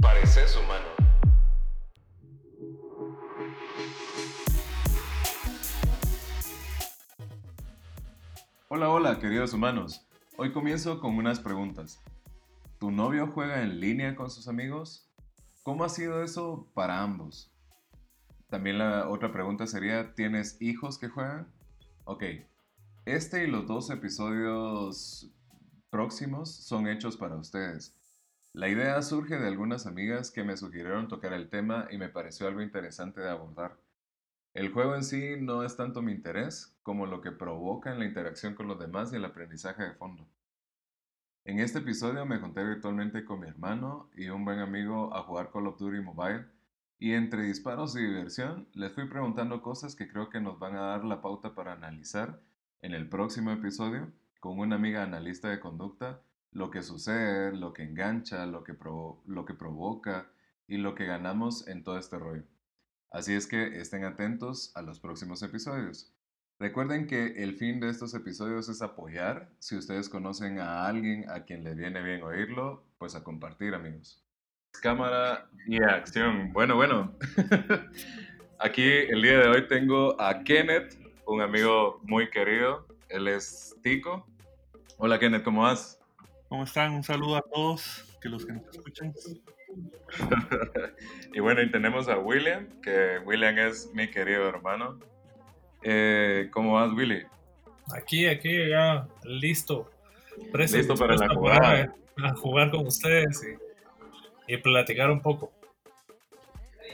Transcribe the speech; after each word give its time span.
Pareces 0.00 0.56
humano. 0.56 0.86
Hola, 8.68 8.88
hola, 8.88 9.18
queridos 9.18 9.52
humanos. 9.52 10.06
Hoy 10.36 10.52
comienzo 10.52 11.00
con 11.00 11.16
unas 11.16 11.40
preguntas. 11.40 12.00
¿Tu 12.78 12.90
novio 12.90 13.26
juega 13.26 13.62
en 13.62 13.80
línea 13.80 14.16
con 14.16 14.30
sus 14.30 14.48
amigos? 14.48 15.10
¿Cómo 15.62 15.84
ha 15.84 15.88
sido 15.90 16.22
eso 16.22 16.70
para 16.72 17.02
ambos? 17.02 17.52
También 18.48 18.78
la 18.78 19.08
otra 19.08 19.32
pregunta 19.32 19.66
sería, 19.66 20.14
¿tienes 20.14 20.60
hijos 20.62 20.98
que 20.98 21.08
juegan? 21.08 21.52
Ok, 22.04 22.24
este 23.04 23.44
y 23.44 23.48
los 23.48 23.66
dos 23.66 23.90
episodios 23.90 25.30
próximos 25.90 26.50
son 26.50 26.88
hechos 26.88 27.16
para 27.16 27.36
ustedes. 27.36 27.99
La 28.52 28.68
idea 28.68 29.00
surge 29.02 29.38
de 29.38 29.46
algunas 29.46 29.86
amigas 29.86 30.32
que 30.32 30.42
me 30.42 30.56
sugirieron 30.56 31.06
tocar 31.06 31.32
el 31.32 31.48
tema 31.48 31.86
y 31.88 31.98
me 31.98 32.08
pareció 32.08 32.48
algo 32.48 32.62
interesante 32.62 33.20
de 33.20 33.30
abordar. 33.30 33.78
El 34.54 34.72
juego 34.72 34.96
en 34.96 35.04
sí 35.04 35.36
no 35.40 35.62
es 35.62 35.76
tanto 35.76 36.02
mi 36.02 36.10
interés 36.10 36.76
como 36.82 37.06
lo 37.06 37.20
que 37.20 37.30
provoca 37.30 37.92
en 37.92 38.00
la 38.00 38.06
interacción 38.06 38.56
con 38.56 38.66
los 38.66 38.80
demás 38.80 39.12
y 39.12 39.16
el 39.16 39.24
aprendizaje 39.24 39.84
de 39.84 39.94
fondo. 39.94 40.28
En 41.44 41.60
este 41.60 41.78
episodio 41.78 42.26
me 42.26 42.38
junté 42.38 42.64
virtualmente 42.64 43.24
con 43.24 43.38
mi 43.38 43.46
hermano 43.46 44.10
y 44.16 44.28
un 44.30 44.44
buen 44.44 44.58
amigo 44.58 45.14
a 45.14 45.22
jugar 45.22 45.52
Call 45.52 45.68
of 45.68 45.78
Duty 45.78 46.00
Mobile 46.00 46.46
y 46.98 47.12
entre 47.12 47.42
disparos 47.42 47.94
y 47.94 48.00
diversión 48.00 48.68
les 48.74 48.92
fui 48.92 49.08
preguntando 49.08 49.62
cosas 49.62 49.94
que 49.94 50.08
creo 50.08 50.28
que 50.28 50.40
nos 50.40 50.58
van 50.58 50.74
a 50.74 50.82
dar 50.82 51.04
la 51.04 51.22
pauta 51.22 51.54
para 51.54 51.74
analizar 51.74 52.40
en 52.82 52.94
el 52.94 53.08
próximo 53.08 53.52
episodio 53.52 54.12
con 54.40 54.58
una 54.58 54.74
amiga 54.74 55.04
analista 55.04 55.48
de 55.48 55.60
conducta 55.60 56.20
lo 56.52 56.70
que 56.70 56.82
sucede, 56.82 57.56
lo 57.56 57.72
que 57.72 57.82
engancha, 57.84 58.46
lo 58.46 58.64
que, 58.64 58.76
lo 59.26 59.44
que 59.44 59.54
provoca 59.54 60.30
y 60.66 60.76
lo 60.78 60.94
que 60.94 61.06
ganamos 61.06 61.66
en 61.68 61.84
todo 61.84 61.98
este 61.98 62.18
rollo. 62.18 62.44
Así 63.10 63.34
es 63.34 63.46
que 63.46 63.80
estén 63.80 64.04
atentos 64.04 64.72
a 64.76 64.82
los 64.82 65.00
próximos 65.00 65.42
episodios. 65.42 66.14
Recuerden 66.58 67.06
que 67.06 67.42
el 67.42 67.54
fin 67.54 67.80
de 67.80 67.88
estos 67.88 68.14
episodios 68.14 68.68
es 68.68 68.82
apoyar. 68.82 69.50
Si 69.58 69.76
ustedes 69.76 70.08
conocen 70.08 70.60
a 70.60 70.86
alguien 70.86 71.28
a 71.30 71.44
quien 71.44 71.64
le 71.64 71.74
viene 71.74 72.02
bien 72.02 72.22
oírlo, 72.22 72.84
pues 72.98 73.14
a 73.14 73.24
compartir, 73.24 73.74
amigos. 73.74 74.22
Cámara 74.82 75.48
y 75.66 75.82
acción. 75.82 76.52
Bueno, 76.52 76.76
bueno. 76.76 77.16
Aquí 78.60 78.84
el 78.84 79.22
día 79.22 79.38
de 79.38 79.48
hoy 79.48 79.68
tengo 79.68 80.20
a 80.20 80.44
Kenneth, 80.44 80.98
un 81.26 81.40
amigo 81.40 81.98
muy 82.02 82.28
querido. 82.28 82.86
Él 83.08 83.26
es 83.26 83.74
Tico. 83.82 84.26
Hola 84.98 85.18
Kenneth, 85.18 85.42
¿cómo 85.42 85.62
vas? 85.62 85.99
¿Cómo 86.50 86.64
están? 86.64 86.94
Un 86.94 87.04
saludo 87.04 87.36
a 87.36 87.42
todos 87.42 88.04
que 88.20 88.28
los 88.28 88.44
que 88.44 88.52
nos 88.52 88.64
escuchan. 88.70 89.14
y 91.32 91.38
bueno, 91.38 91.62
y 91.62 91.70
tenemos 91.70 92.08
a 92.08 92.18
William, 92.18 92.66
que 92.82 93.20
William 93.24 93.56
es 93.56 93.88
mi 93.94 94.10
querido 94.10 94.48
hermano. 94.48 94.98
Eh, 95.84 96.50
¿Cómo 96.52 96.72
vas, 96.72 96.92
Willy? 96.92 97.24
Aquí, 97.94 98.26
aquí, 98.26 98.68
ya 98.68 99.06
listo. 99.22 99.92
listo 100.52 100.96
para 100.96 101.14
la 101.14 101.28
jugada. 101.32 101.94
A 102.20 102.34
jugar 102.34 102.72
con 102.72 102.84
ustedes 102.84 103.46
y, 104.48 104.56
platicar 104.56 105.08
un 105.12 105.22
poco. 105.22 105.52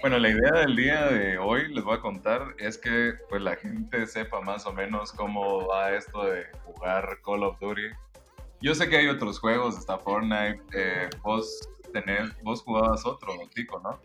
Bueno, 0.03 0.19
la 0.19 0.29
idea 0.29 0.53
del 0.53 0.77
día 0.77 1.07
de 1.07 1.39
hoy, 1.39 1.73
les 1.73 1.83
voy 1.83 1.97
a 1.97 2.01
contar, 2.01 2.55
es 2.59 2.77
que 2.77 3.15
pues 3.31 3.41
la 3.41 3.57
gente 3.57 4.07
sepa 4.07 4.43
más 4.43 4.67
o 4.67 4.75
menos 4.75 5.13
cómo 5.13 5.67
va 5.67 5.95
esto 5.95 6.27
de 6.27 6.45
jugar 6.67 7.21
Call 7.25 7.43
of 7.43 7.59
Duty 7.59 7.89
yo 8.61 8.75
sé 8.75 8.89
que 8.89 8.97
hay 8.97 9.09
otros 9.09 9.39
juegos, 9.39 9.79
está 9.79 9.99
Fortnite, 9.99 10.61
eh, 10.73 11.11
vos 11.23 11.69
tenés, 11.93 12.31
vos 12.43 12.63
jugabas 12.63 13.05
otro, 13.05 13.33
Tico, 13.55 13.81
¿no? 13.81 14.01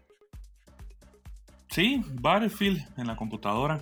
Sí, 1.69 2.03
Battlefield 2.19 2.85
en 2.97 3.07
la 3.07 3.15
computadora. 3.15 3.81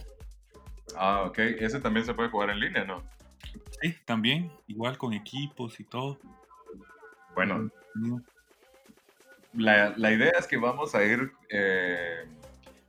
Ah, 0.95 1.23
ok. 1.27 1.39
Ese 1.39 1.79
también 1.79 2.05
se 2.05 2.13
puede 2.13 2.29
jugar 2.29 2.51
en 2.51 2.59
línea, 2.59 2.83
¿no? 2.83 3.03
Sí, 3.81 3.95
también, 4.05 4.51
igual 4.67 4.97
con 4.97 5.13
equipos 5.13 5.79
y 5.79 5.83
todo. 5.83 6.19
Bueno, 7.33 7.69
la, 9.53 10.11
idea 10.11 10.31
es 10.37 10.45
que 10.45 10.57
vamos 10.57 10.93
a 10.93 11.03
ir 11.03 11.31
eh, 11.49 12.27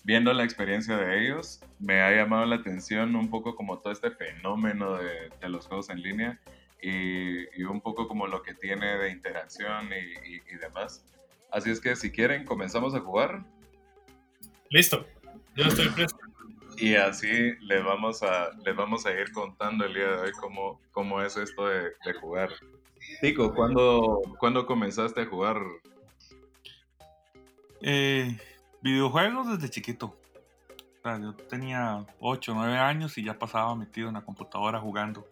viendo 0.04 0.32
la 0.34 0.44
experiencia 0.44 0.96
de 0.96 1.24
ellos. 1.24 1.60
Me 1.78 2.02
ha 2.02 2.10
llamado 2.10 2.44
la 2.44 2.56
atención 2.56 3.16
un 3.16 3.30
poco 3.30 3.56
como 3.56 3.78
todo 3.78 3.92
este 3.92 4.10
fenómeno 4.10 4.96
de, 4.96 5.30
de 5.40 5.48
los 5.48 5.66
juegos 5.66 5.88
en 5.88 6.02
línea 6.02 6.38
y, 6.82 7.62
un 7.64 7.80
poco 7.80 8.08
como 8.08 8.26
lo 8.26 8.42
que 8.42 8.54
tiene 8.54 8.98
de 8.98 9.10
interacción 9.10 9.90
y, 9.92 10.56
demás. 10.56 11.04
Así 11.50 11.70
es 11.70 11.80
que 11.80 11.96
si 11.96 12.10
quieren, 12.10 12.44
comenzamos 12.44 12.94
a 12.94 13.00
jugar. 13.00 13.44
Listo, 14.70 15.06
yo 15.56 15.64
estoy 15.64 15.88
presto. 15.88 16.18
Y 16.76 16.94
así 16.94 17.52
les 17.60 17.84
vamos 17.84 18.22
a, 18.22 18.50
les 18.64 18.74
vamos 18.74 19.04
a 19.04 19.12
ir 19.12 19.32
contando 19.32 19.84
el 19.84 19.94
día 19.94 20.06
de 20.06 20.16
hoy 20.18 20.32
cómo, 20.40 20.80
cómo 20.92 21.20
es 21.20 21.36
esto 21.36 21.66
de, 21.66 21.92
jugar. 22.20 22.50
Tico, 23.20 23.54
¿cuándo, 23.54 24.20
¿cuándo, 24.38 24.64
comenzaste 24.64 25.22
a 25.22 25.26
jugar? 25.26 25.56
Eh, 27.82 28.38
videojuegos 28.82 29.48
desde 29.48 29.70
chiquito. 29.70 30.16
yo 31.04 31.34
tenía 31.34 32.06
8 32.20 32.52
o 32.52 32.54
9 32.54 32.78
años 32.78 33.18
y 33.18 33.24
ya 33.24 33.38
pasaba 33.38 33.74
metido 33.74 34.08
en 34.08 34.14
la 34.14 34.24
computadora 34.24 34.78
jugando. 34.80 35.26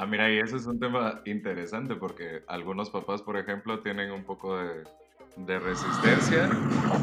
Ah, 0.00 0.06
mira, 0.06 0.30
y 0.30 0.38
ese 0.38 0.54
es 0.54 0.66
un 0.66 0.78
tema 0.78 1.22
interesante 1.24 1.96
porque 1.96 2.44
algunos 2.46 2.88
papás, 2.88 3.20
por 3.20 3.36
ejemplo, 3.36 3.80
tienen 3.80 4.12
un 4.12 4.22
poco 4.22 4.56
de, 4.56 5.58
resistencia, 5.58 6.48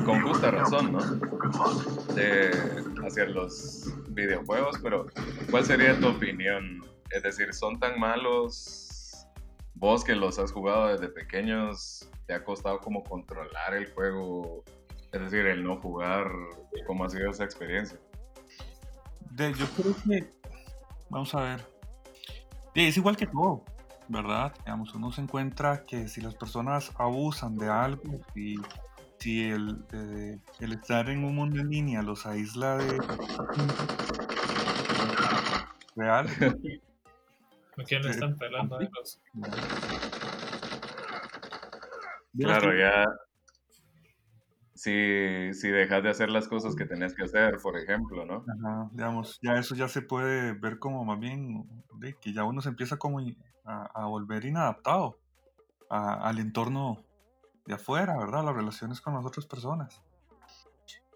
con 0.06 0.22
justa 0.22 0.50
razón, 0.50 0.94
¿no? 0.94 1.02
De, 2.16 2.52
hacia 3.06 3.26
los 3.26 3.94
videojuegos, 4.12 4.80
pero 4.82 5.08
¿cuál 5.52 5.66
sería 5.66 6.00
tu 6.00 6.08
opinión? 6.08 6.86
Es 7.10 7.24
decir, 7.24 7.54
¿son 7.54 7.78
tan 7.82 8.00
malos 8.00 9.28
vos 9.74 10.06
que 10.06 10.16
los 10.16 10.40
has 10.40 10.54
jugado 10.54 10.88
desde 10.88 11.10
pequeños? 11.10 12.10
¿Te 12.28 12.34
ha 12.34 12.46
costado 12.46 12.80
como 12.80 13.04
controlar 13.04 13.74
el 13.74 13.92
juego? 13.92 14.64
Es 15.12 15.20
decir, 15.20 15.46
el 15.48 15.66
no 15.66 15.82
jugar, 15.82 16.32
¿cómo 16.88 17.04
ha 17.04 17.10
sido 17.10 17.30
esa 17.30 17.44
experiencia? 17.44 18.00
De, 19.32 19.54
yo 19.54 19.66
creo 19.76 19.94
que, 20.08 20.30
vamos 21.10 21.36
a 21.36 21.42
ver, 21.42 21.75
es 22.76 22.98
igual 22.98 23.16
que 23.16 23.28
todo, 23.28 23.64
¿verdad? 24.08 24.54
Digamos, 24.60 24.94
uno 24.94 25.12
se 25.12 25.22
encuentra 25.22 25.86
que 25.86 26.08
si 26.08 26.22
las 26.22 26.36
personas 26.36 26.92
abusan 26.98 27.58
de 27.58 27.70
algo 27.70 28.20
y 28.36 28.58
si 29.18 29.50
el, 29.50 29.78
el 30.60 30.74
estar 30.74 31.10
en 31.10 31.24
un 31.24 31.36
mundo 31.36 31.60
en 31.60 31.70
línea 31.70 32.02
los 32.02 32.26
aísla 32.26 32.78
de 32.78 33.02
real. 35.96 36.28
quién 37.88 38.04
le 38.04 38.12
están 38.12 38.36
pelando? 38.38 38.78
Claro, 42.38 42.78
ya 42.78 43.06
si, 44.86 45.52
si 45.56 45.70
dejas 45.70 46.04
de 46.04 46.12
hacer 46.12 46.30
las 46.30 46.48
cosas 46.48 46.76
que 46.76 46.86
tenés 46.86 47.16
que 47.16 47.24
hacer, 47.24 47.58
por 47.58 47.76
ejemplo, 47.76 48.24
¿no? 48.24 48.46
Ajá, 48.48 48.88
digamos, 48.92 49.40
ya 49.42 49.56
eso 49.56 49.74
ya 49.74 49.88
se 49.88 50.04
puede 50.04 50.54
ver 50.54 50.78
como 50.78 51.04
más 51.04 51.20
bien 51.20 51.68
que 52.22 52.34
ya 52.34 52.44
uno 52.44 52.62
se 52.62 52.70
empieza 52.70 52.98
como 52.98 53.20
a, 53.64 54.06
volver 54.06 54.46
inadaptado 54.46 55.18
al 55.90 56.38
entorno 56.38 57.04
de 57.66 57.74
afuera, 57.74 58.16
¿verdad? 58.16 58.46
Las 58.46 58.56
relaciones 58.56 59.02
con 59.02 59.16
las 59.16 59.26
otras 59.26 59.48
personas. 59.48 60.04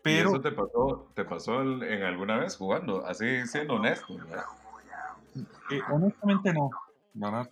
Pero... 0.02 0.32
¿Y 0.32 0.34
eso 0.34 0.42
te 0.42 0.52
pasó, 0.52 1.12
te 1.14 1.26
pasó 1.26 1.62
en 1.62 2.02
alguna 2.02 2.40
vez 2.40 2.58
jugando? 2.58 3.06
Así 3.06 3.46
siendo 3.46 3.76
honesto, 3.76 4.18
¿verdad? 4.18 4.46
Eh, 5.70 5.82
honestamente 5.92 6.54
no, 6.54 6.72
¿verdad? 7.14 7.48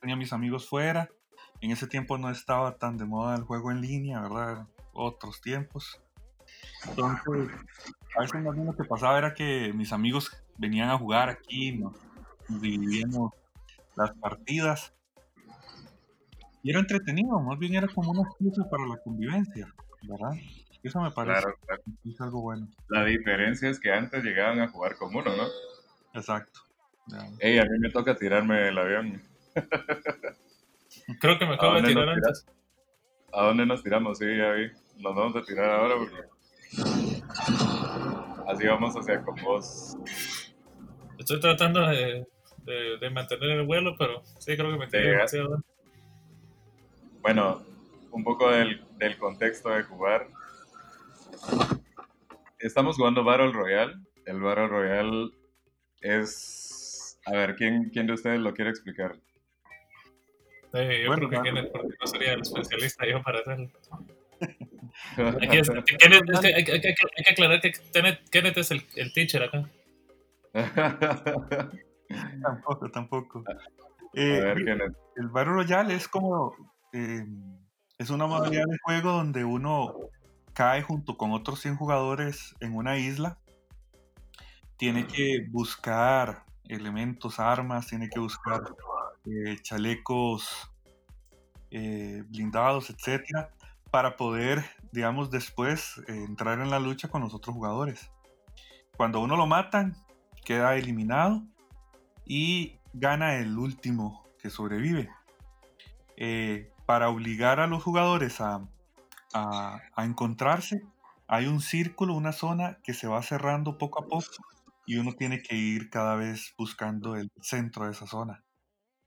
Tenía 0.00 0.16
mis 0.16 0.32
amigos 0.32 0.66
fuera. 0.66 1.10
En 1.60 1.72
ese 1.72 1.86
tiempo 1.86 2.16
no 2.16 2.30
estaba 2.30 2.78
tan 2.78 2.96
de 2.96 3.04
moda 3.04 3.36
el 3.36 3.42
juego 3.42 3.70
en 3.70 3.82
línea, 3.82 4.20
¿verdad? 4.20 4.66
Otros 4.96 5.40
tiempos. 5.40 6.00
Entonces, 6.88 7.50
a 8.16 8.20
veces 8.20 8.42
más 8.42 8.54
bien 8.54 8.66
lo 8.66 8.76
que 8.76 8.84
pasaba 8.84 9.18
era 9.18 9.34
que 9.34 9.72
mis 9.74 9.92
amigos 9.92 10.30
venían 10.56 10.90
a 10.90 10.98
jugar 10.98 11.28
aquí, 11.28 11.72
nos, 11.72 11.94
dividíamos 12.48 13.32
las 13.96 14.12
partidas. 14.18 14.94
Y 16.62 16.70
era 16.70 16.80
entretenido, 16.80 17.38
más 17.40 17.58
bien 17.58 17.74
era 17.74 17.88
como 17.88 18.10
una 18.10 18.22
excusa 18.22 18.68
para 18.68 18.86
la 18.86 18.96
convivencia, 18.98 19.72
¿verdad? 20.02 20.32
Eso 20.82 21.00
me 21.00 21.10
parece 21.10 21.48
es 22.04 22.20
algo 22.20 22.42
bueno. 22.42 22.68
La 22.88 23.04
diferencia 23.04 23.68
es 23.68 23.80
que 23.80 23.92
antes 23.92 24.22
llegaban 24.22 24.60
a 24.60 24.68
jugar 24.68 24.96
con 24.96 25.14
uno, 25.14 25.36
¿no? 25.36 25.44
Exacto. 26.14 26.60
Ey, 27.40 27.58
a 27.58 27.64
mí 27.64 27.78
me 27.78 27.90
toca 27.90 28.16
tirarme 28.16 28.68
el 28.68 28.78
avión. 28.78 29.22
Creo 31.20 31.38
que 31.38 31.46
me 31.46 31.54
acabo 31.54 31.74
de 31.74 31.82
tirar 31.82 32.08
antes. 32.08 32.46
¿A 33.32 33.44
dónde 33.44 33.66
nos 33.66 33.82
tiramos? 33.82 34.18
Sí, 34.18 34.24
ya 34.36 34.52
vi 34.52 34.70
nos 34.98 35.14
vamos 35.14 35.36
a 35.36 35.42
tirar 35.42 35.70
ahora 35.70 35.94
porque 35.96 36.36
así 38.46 38.66
vamos 38.66 38.94
hacia 38.94 39.22
con 39.22 39.36
vos. 39.42 39.96
Estoy 41.18 41.40
tratando 41.40 41.86
de, 41.88 42.26
de, 43.00 43.10
mantener 43.10 43.50
el 43.50 43.66
vuelo, 43.66 43.94
pero 43.98 44.22
sí 44.38 44.56
creo 44.56 44.72
que 44.72 44.78
me 44.78 44.86
tiré 44.86 45.10
demasiado. 45.10 45.62
Bueno, 47.20 47.62
un 48.10 48.24
poco 48.24 48.50
del, 48.50 48.84
del 48.98 49.16
contexto 49.18 49.70
de 49.70 49.82
jugar. 49.84 50.28
Estamos 52.58 52.96
jugando 52.96 53.24
Battle 53.24 53.52
Royale. 53.52 53.94
El 54.24 54.40
Battle 54.40 54.68
Royale 54.68 55.30
es... 56.00 57.18
A 57.26 57.32
ver, 57.32 57.56
¿quién, 57.56 57.90
quién 57.90 58.06
de 58.06 58.12
ustedes 58.12 58.40
lo 58.40 58.54
quiere 58.54 58.70
explicar? 58.70 59.16
Eh, 60.72 61.02
yo 61.02 61.08
Bueno, 61.08 61.28
creo 61.28 61.42
que 61.42 61.50
claro. 61.50 61.56
Kenneth, 61.56 61.72
porque 61.72 61.94
no 62.00 62.06
sería 62.06 62.32
el 62.34 62.42
especialista 62.42 63.06
yo 63.06 63.22
para 63.22 63.40
hacerlo. 63.40 63.70
Aquí 65.42 65.58
es, 65.58 65.68
Kenneth, 65.70 66.28
es 66.32 66.40
que 66.40 66.54
hay, 66.54 66.64
que- 66.64 66.72
hay 66.72 66.80
que- 66.80 66.88
hay 66.88 67.24
que 67.24 67.32
aclarar 67.32 67.60
que 67.60 67.72
Kenneth, 67.92 68.28
Kenneth 68.30 68.56
es 68.58 68.70
el, 68.70 68.86
el 68.96 69.12
teacher 69.12 69.42
acá. 69.44 69.68
Tampoco, 72.42 72.90
tampoco. 72.90 73.44
A 73.48 73.52
Eh, 74.14 74.40
ver, 74.40 74.64
Kenneth. 74.64 74.96
el 75.16 75.28
Battle 75.28 75.52
Royale 75.54 75.94
es 75.94 76.08
como. 76.08 76.54
eh, 76.92 77.24
es 77.98 78.10
una 78.10 78.26
modalidad 78.26 78.64
de 78.66 78.78
juego 78.82 79.12
donde 79.12 79.44
uno 79.44 79.94
cae 80.52 80.82
junto 80.82 81.16
con 81.16 81.32
otros 81.32 81.60
100 81.60 81.76
jugadores 81.76 82.54
en 82.60 82.74
una 82.76 82.98
isla. 82.98 83.38
Tiene 84.76 85.06
que 85.06 85.46
buscar 85.50 86.44
elementos, 86.68 87.38
armas, 87.40 87.86
tiene 87.88 88.08
que 88.08 88.18
buscar 88.20 88.60
eh, 89.24 89.56
chalecos 89.62 90.70
eh, 91.70 92.22
blindados, 92.28 92.90
etcétera, 92.90 93.50
para 93.90 94.16
poder, 94.16 94.64
digamos, 94.92 95.30
después 95.30 95.98
eh, 96.08 96.24
entrar 96.24 96.60
en 96.60 96.70
la 96.70 96.78
lucha 96.80 97.08
con 97.08 97.22
los 97.22 97.34
otros 97.34 97.54
jugadores. 97.54 98.10
Cuando 98.96 99.20
uno 99.20 99.36
lo 99.36 99.46
matan, 99.46 99.96
queda 100.44 100.76
eliminado 100.76 101.42
y 102.24 102.78
gana 102.92 103.36
el 103.36 103.56
último 103.58 104.26
que 104.38 104.50
sobrevive. 104.50 105.10
Eh, 106.16 106.72
para 106.86 107.08
obligar 107.10 107.60
a 107.60 107.66
los 107.66 107.82
jugadores 107.82 108.40
a, 108.40 108.66
a- 109.34 109.80
a 109.94 110.04
encontrarse, 110.04 110.82
hay 111.28 111.46
un 111.46 111.60
círculo, 111.60 112.14
una 112.14 112.32
zona 112.32 112.78
que 112.82 112.94
se 112.94 113.06
va 113.08 113.22
cerrando 113.22 113.76
poco 113.78 113.98
a 114.02 114.06
poco 114.06 114.26
y 114.86 114.96
uno 114.96 115.12
tiene 115.12 115.42
que 115.42 115.56
ir 115.56 115.90
cada 115.90 116.14
vez 116.14 116.54
buscando 116.56 117.16
el 117.16 117.30
centro 117.42 117.86
de 117.86 117.90
esa 117.92 118.06
zona. 118.06 118.44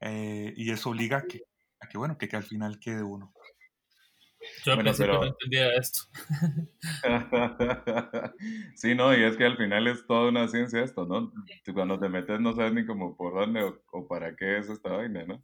Eh, 0.02 0.54
y 0.56 0.72
eso 0.72 0.90
obliga 0.90 1.20
a 1.20 1.24
que, 1.24 1.42
a 1.80 1.88
que, 1.88 1.98
bueno, 1.98 2.18
que, 2.18 2.28
que 2.28 2.36
al 2.36 2.44
final 2.44 2.80
quede 2.80 3.02
uno. 3.04 3.34
Yo 4.66 4.76
Bueno, 4.76 4.92
pero- 4.98 5.14
no 5.20 5.26
entendía 5.26 5.74
esto. 5.76 6.02
Sí, 8.76 8.96
no, 8.96 9.16
y 9.18 9.24
es 9.24 9.36
que 9.38 9.46
al 9.46 9.58
final 9.58 9.88
es 9.88 10.06
toda 10.08 10.30
una 10.30 10.48
ciencia 10.48 10.82
esto, 10.84 11.06
¿no? 11.06 11.32
Cuando 11.74 12.00
te 12.00 12.08
metes 12.10 12.40
no 12.40 12.54
sabes 12.56 12.74
ni 12.74 12.86
cómo 12.86 13.16
por 13.18 13.34
dónde 13.34 13.64
o, 13.64 13.82
o 13.92 14.08
para 14.08 14.36
qué 14.36 14.58
es 14.60 14.70
esta 14.70 14.90
vaina, 14.92 15.24
¿no? 15.26 15.44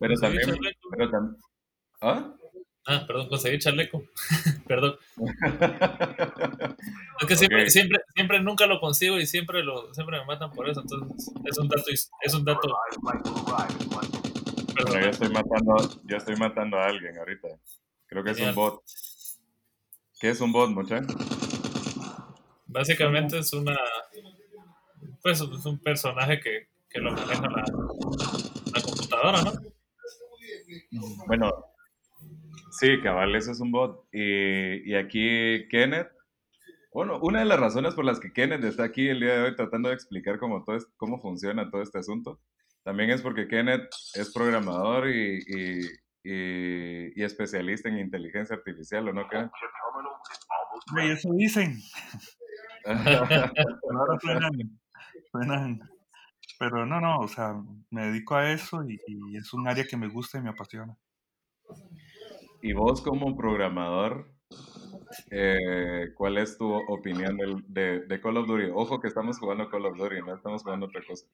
Pero 0.00 0.14
también, 0.16 0.42
pero 0.90 1.10
también, 1.10 1.36
¿ah? 2.00 2.34
Ah, 2.86 3.04
perdón, 3.06 3.28
conseguí 3.28 3.58
chaleco. 3.58 4.02
perdón. 4.66 4.96
Es 7.20 7.26
que 7.28 7.36
siempre, 7.36 7.62
Ok. 7.62 7.68
siempre, 7.68 7.98
siempre 8.14 8.40
nunca 8.42 8.66
lo 8.66 8.80
consigo 8.80 9.16
y 9.18 9.26
siempre 9.26 9.62
lo, 9.62 9.92
siempre 9.94 10.18
me 10.18 10.24
matan 10.26 10.50
por 10.50 10.68
eso. 10.68 10.80
Entonces, 10.80 11.32
es 11.44 11.58
un 11.58 11.68
dato, 11.68 11.84
es 12.22 12.34
un 12.34 12.44
dato. 12.44 12.68
Bueno, 13.00 13.22
Perdón. 14.74 15.00
yo 15.02 15.08
estoy 15.10 15.28
matando, 15.28 15.76
yo 16.04 16.16
estoy 16.16 16.36
matando 16.36 16.78
a 16.78 16.86
alguien 16.86 17.16
ahorita. 17.18 17.48
Creo 18.12 18.22
que 18.24 18.30
es 18.32 18.36
un 18.36 18.44
Genial. 18.44 18.54
bot. 18.54 18.82
¿Qué 20.20 20.28
es 20.28 20.40
un 20.42 20.52
bot, 20.52 20.68
muchacho? 20.70 21.06
Básicamente 22.66 23.38
es 23.38 23.52
una, 23.54 23.78
pues 25.22 25.40
es 25.40 25.64
un 25.66 25.78
personaje 25.78 26.38
que, 26.40 26.68
que 26.90 27.00
lo 27.00 27.10
maneja 27.12 27.40
la, 27.42 27.64
la 28.74 28.82
computadora, 28.82 29.42
¿no? 29.42 29.52
Bueno, 31.26 31.50
sí, 32.78 33.00
cabal, 33.02 33.34
eso 33.34 33.52
es 33.52 33.60
un 33.60 33.72
bot. 33.72 34.04
Y, 34.12 34.90
y 34.90 34.94
aquí 34.94 35.66
Kenneth, 35.70 36.08
bueno, 36.92 37.18
una 37.22 37.38
de 37.40 37.46
las 37.46 37.58
razones 37.60 37.94
por 37.94 38.04
las 38.04 38.20
que 38.20 38.32
Kenneth 38.32 38.64
está 38.64 38.84
aquí 38.84 39.08
el 39.08 39.20
día 39.20 39.34
de 39.36 39.42
hoy 39.44 39.56
tratando 39.56 39.88
de 39.88 39.94
explicar 39.94 40.38
cómo, 40.38 40.62
todo 40.64 40.76
es- 40.76 40.86
cómo 40.98 41.18
funciona 41.18 41.70
todo 41.70 41.80
este 41.80 41.98
asunto, 41.98 42.40
también 42.84 43.08
es 43.10 43.22
porque 43.22 43.48
Kenneth 43.48 43.88
es 44.14 44.32
programador 44.34 45.08
y, 45.08 45.38
y, 45.46 45.80
y- 46.24 47.18
y 47.20 47.24
especialista 47.24 47.88
en 47.88 47.98
inteligencia 47.98 48.56
artificial, 48.56 49.08
¿o 49.08 49.12
no, 49.12 49.28
Kenneth? 49.28 49.50
Y 50.96 51.10
eso 51.10 51.30
dicen. 51.32 51.78
Ahora 52.84 54.18
suenan, 54.20 54.50
suenan. 55.30 55.80
Pero 56.58 56.86
no, 56.86 57.00
no, 57.00 57.18
o 57.20 57.28
sea, 57.28 57.54
me 57.90 58.06
dedico 58.06 58.34
a 58.36 58.50
eso 58.52 58.84
y, 58.88 59.00
y 59.06 59.36
es 59.36 59.52
un 59.52 59.66
área 59.68 59.84
que 59.84 59.96
me 59.96 60.08
gusta 60.08 60.38
y 60.38 60.42
me 60.42 60.50
apasiona. 60.50 60.96
y 62.60 62.72
vos 62.72 63.00
como 63.02 63.36
programador, 63.36 64.30
eh, 65.30 66.08
¿cuál 66.16 66.38
es 66.38 66.56
tu 66.58 66.72
opinión 66.72 67.36
del- 67.36 67.64
de, 67.66 68.00
de 68.06 68.20
Call 68.20 68.36
of 68.36 68.46
Duty? 68.46 68.70
Ojo 68.72 69.00
que 69.00 69.08
estamos 69.08 69.38
jugando 69.38 69.68
Call 69.68 69.86
of 69.86 69.96
Duty, 69.98 70.20
no 70.22 70.34
estamos 70.36 70.62
jugando 70.62 70.86
otra 70.86 71.02
cosa. 71.06 71.26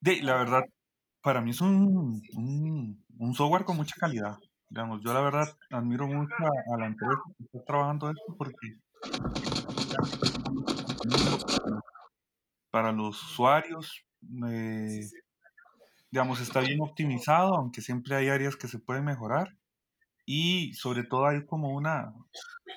De, 0.00 0.22
la 0.22 0.36
verdad, 0.36 0.62
para 1.22 1.40
mí 1.40 1.50
es 1.50 1.60
un, 1.60 2.22
un, 2.34 3.04
un 3.18 3.34
software 3.34 3.64
con 3.64 3.76
mucha 3.76 3.94
calidad. 3.98 4.36
Digamos, 4.68 5.00
yo 5.04 5.12
la 5.12 5.20
verdad 5.20 5.48
admiro 5.70 6.06
mucho 6.06 6.34
a, 6.38 6.74
a 6.74 6.78
la 6.78 6.86
empresa 6.86 7.20
que 7.36 7.44
está 7.44 7.64
trabajando 7.64 8.10
esto 8.10 8.36
porque 8.38 8.78
para 12.70 12.92
los 12.92 13.20
usuarios, 13.22 14.04
eh, 14.46 15.00
digamos, 16.10 16.40
está 16.40 16.60
bien 16.60 16.80
optimizado, 16.80 17.56
aunque 17.56 17.80
siempre 17.80 18.16
hay 18.16 18.28
áreas 18.28 18.56
que 18.56 18.68
se 18.68 18.78
pueden 18.78 19.04
mejorar. 19.04 19.56
Y 20.26 20.74
sobre 20.74 21.02
todo 21.02 21.26
hay 21.26 21.44
como 21.44 21.74
una, 21.74 22.12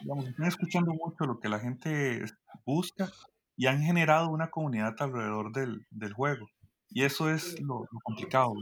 digamos, 0.02 0.28
están 0.28 0.48
escuchando 0.48 0.92
mucho 0.94 1.26
lo 1.26 1.40
que 1.40 1.50
la 1.50 1.60
gente 1.60 2.24
busca 2.66 3.10
y 3.56 3.68
han 3.68 3.82
generado 3.82 4.30
una 4.30 4.50
comunidad 4.50 4.96
alrededor 5.00 5.52
del, 5.52 5.86
del 5.92 6.14
juego. 6.14 6.48
Y 6.94 7.04
eso 7.04 7.30
es 7.30 7.60
lo, 7.62 7.82
lo 7.92 8.00
complicado. 8.04 8.54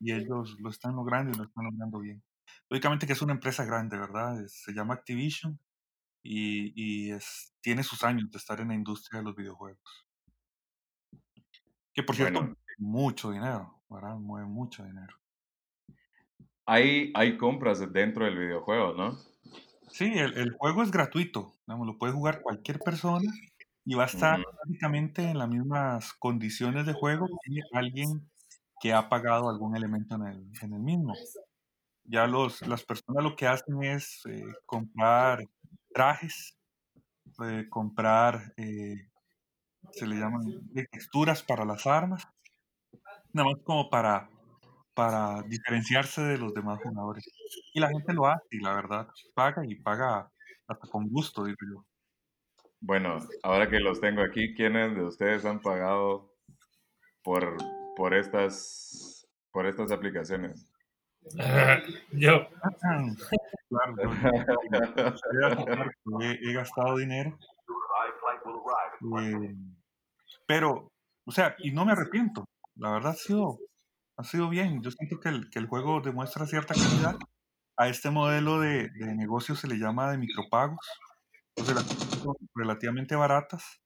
Y 0.00 0.12
ellos 0.12 0.56
lo 0.60 0.70
están 0.70 0.94
logrando 0.96 1.32
y 1.32 1.36
lo 1.36 1.44
están 1.44 1.64
logrando 1.64 1.98
bien. 2.00 2.22
Lógicamente 2.70 3.06
que 3.06 3.12
es 3.14 3.22
una 3.22 3.32
empresa 3.34 3.64
grande, 3.64 3.98
¿verdad? 3.98 4.40
Es- 4.42 4.62
se 4.64 4.72
llama 4.72 4.94
Activision 4.94 5.58
y, 6.22 6.72
y 7.08 7.12
es, 7.12 7.54
tiene 7.62 7.82
sus 7.84 8.04
años 8.04 8.30
de 8.30 8.38
estar 8.38 8.60
en 8.60 8.68
la 8.68 8.74
industria 8.74 9.20
de 9.20 9.24
los 9.26 9.36
videojuegos. 9.36 10.06
Que 11.94 12.02
por 12.04 12.14
cierto, 12.14 12.40
Bueno. 12.40 12.56
mucho 12.78 13.30
dinero, 13.32 13.82
¿verdad? 13.88 14.16
Mueve 14.18 14.46
mucho 14.46 14.84
dinero. 14.84 15.16
Hay, 16.66 17.12
hay 17.14 17.36
compras 17.38 17.92
dentro 17.92 18.24
del 18.24 18.38
videojuego, 18.38 18.92
¿no? 18.94 19.18
Sí, 19.88 20.04
el, 20.16 20.36
el 20.38 20.52
juego 20.52 20.82
es 20.82 20.90
gratuito, 20.90 21.54
digamos, 21.66 21.86
lo 21.86 21.98
puede 21.98 22.12
jugar 22.12 22.42
cualquier 22.42 22.78
persona 22.80 23.30
y 23.86 23.94
va 23.96 24.04
a 24.04 24.06
estar 24.08 24.38
Ujú. 24.38 24.44
básicamente 24.64 25.24
en 25.24 25.38
las 25.38 25.48
mismas 25.50 26.14
condiciones 26.14 26.86
de 26.86 26.94
juego 26.94 27.28
que 27.42 27.62
alguien 27.72 28.30
que 28.80 28.94
ha 28.94 29.08
pagado 29.10 29.50
algún 29.50 29.76
elemento 29.76 30.16
en 30.16 30.26
el, 30.26 30.52
en 30.62 30.74
el 30.74 30.80
mismo. 30.82 31.14
Ya 32.04 32.26
los, 32.26 32.66
las 32.66 32.84
personas 32.84 33.24
lo 33.24 33.36
que 33.36 33.46
hacen 33.48 33.82
es 33.84 34.22
eh, 34.26 34.44
comprar 34.66 35.44
trajes, 35.94 36.58
eh, 37.44 37.66
comprar, 37.70 38.54
eh, 38.56 39.08
se 39.92 40.06
le 40.06 40.16
llaman 40.16 40.42
texturas 40.92 41.42
para 41.42 41.64
las 41.66 41.86
armas, 41.86 42.24
nada 43.32 43.50
más 43.50 43.62
como 43.64 43.88
para, 43.90 44.28
para 44.94 45.42
diferenciarse 45.44 46.22
de 46.22 46.38
los 46.38 46.54
demás 46.54 46.80
jugadores. 46.80 47.26
Y 47.74 47.80
la 47.80 47.88
gente 47.88 48.12
lo 48.14 48.26
hace 48.26 48.46
y 48.52 48.60
la 48.60 48.74
verdad 48.74 49.08
paga 49.34 49.64
y 49.66 49.76
paga 49.76 50.32
hasta 50.68 50.88
con 50.88 51.08
gusto, 51.08 51.44
digo 51.44 51.58
yo. 51.70 51.86
Bueno, 52.80 53.18
ahora 53.42 53.68
que 53.68 53.80
los 53.80 54.00
tengo 54.00 54.22
aquí, 54.22 54.54
¿quiénes 54.54 54.94
de 54.94 55.02
ustedes 55.04 55.44
han 55.44 55.60
pagado 55.60 56.32
por, 57.22 57.56
por 57.96 58.14
estas, 58.14 59.26
por 59.52 59.66
estas 59.66 59.90
aplicaciones? 59.90 60.70
Yo, 62.12 62.48
Claro, 63.68 63.96
yo- 64.00 65.64
que 66.20 66.26
he, 66.26 66.50
he 66.50 66.52
gastado 66.52 66.96
dinero. 66.96 67.36
eh, 69.20 69.54
pero, 70.46 70.88
o 71.26 71.30
sea, 71.32 71.56
y 71.58 71.72
no 71.72 71.84
me 71.84 71.92
arrepiento. 71.92 72.44
La 72.76 72.92
verdad 72.92 73.12
ha 73.12 73.16
sido, 73.16 73.58
ha 74.18 74.24
sido 74.24 74.48
bien. 74.48 74.82
Yo 74.82 74.90
siento 74.90 75.18
que 75.18 75.28
el, 75.30 75.50
que 75.50 75.58
el 75.58 75.66
juego 75.66 76.00
demuestra 76.00 76.46
cierta 76.46 76.74
calidad. 76.74 77.16
A 77.78 77.88
este 77.88 78.10
modelo 78.10 78.58
de, 78.60 78.88
de 78.90 79.14
negocio 79.14 79.54
se 79.54 79.66
le 79.68 79.76
llama 79.78 80.10
de 80.10 80.16
micropagos. 80.18 80.78
Relativamente 82.54 83.16
baratas 83.16 83.80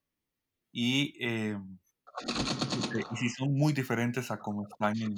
y, 0.73 1.17
eh, 1.25 1.59
eh, 2.95 3.03
y 3.12 3.17
sí 3.17 3.29
son 3.29 3.53
muy 3.55 3.73
diferentes 3.73 4.31
a 4.31 4.39
como 4.39 4.67
están 4.67 4.97
en... 5.00 5.15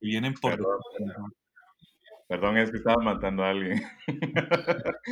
Vienen 0.00 0.34
por... 0.34 0.52
Perdón. 0.52 1.32
Perdón, 2.28 2.58
es 2.58 2.70
que 2.70 2.76
estaba 2.76 3.02
matando 3.02 3.42
a 3.42 3.50
alguien. 3.50 3.82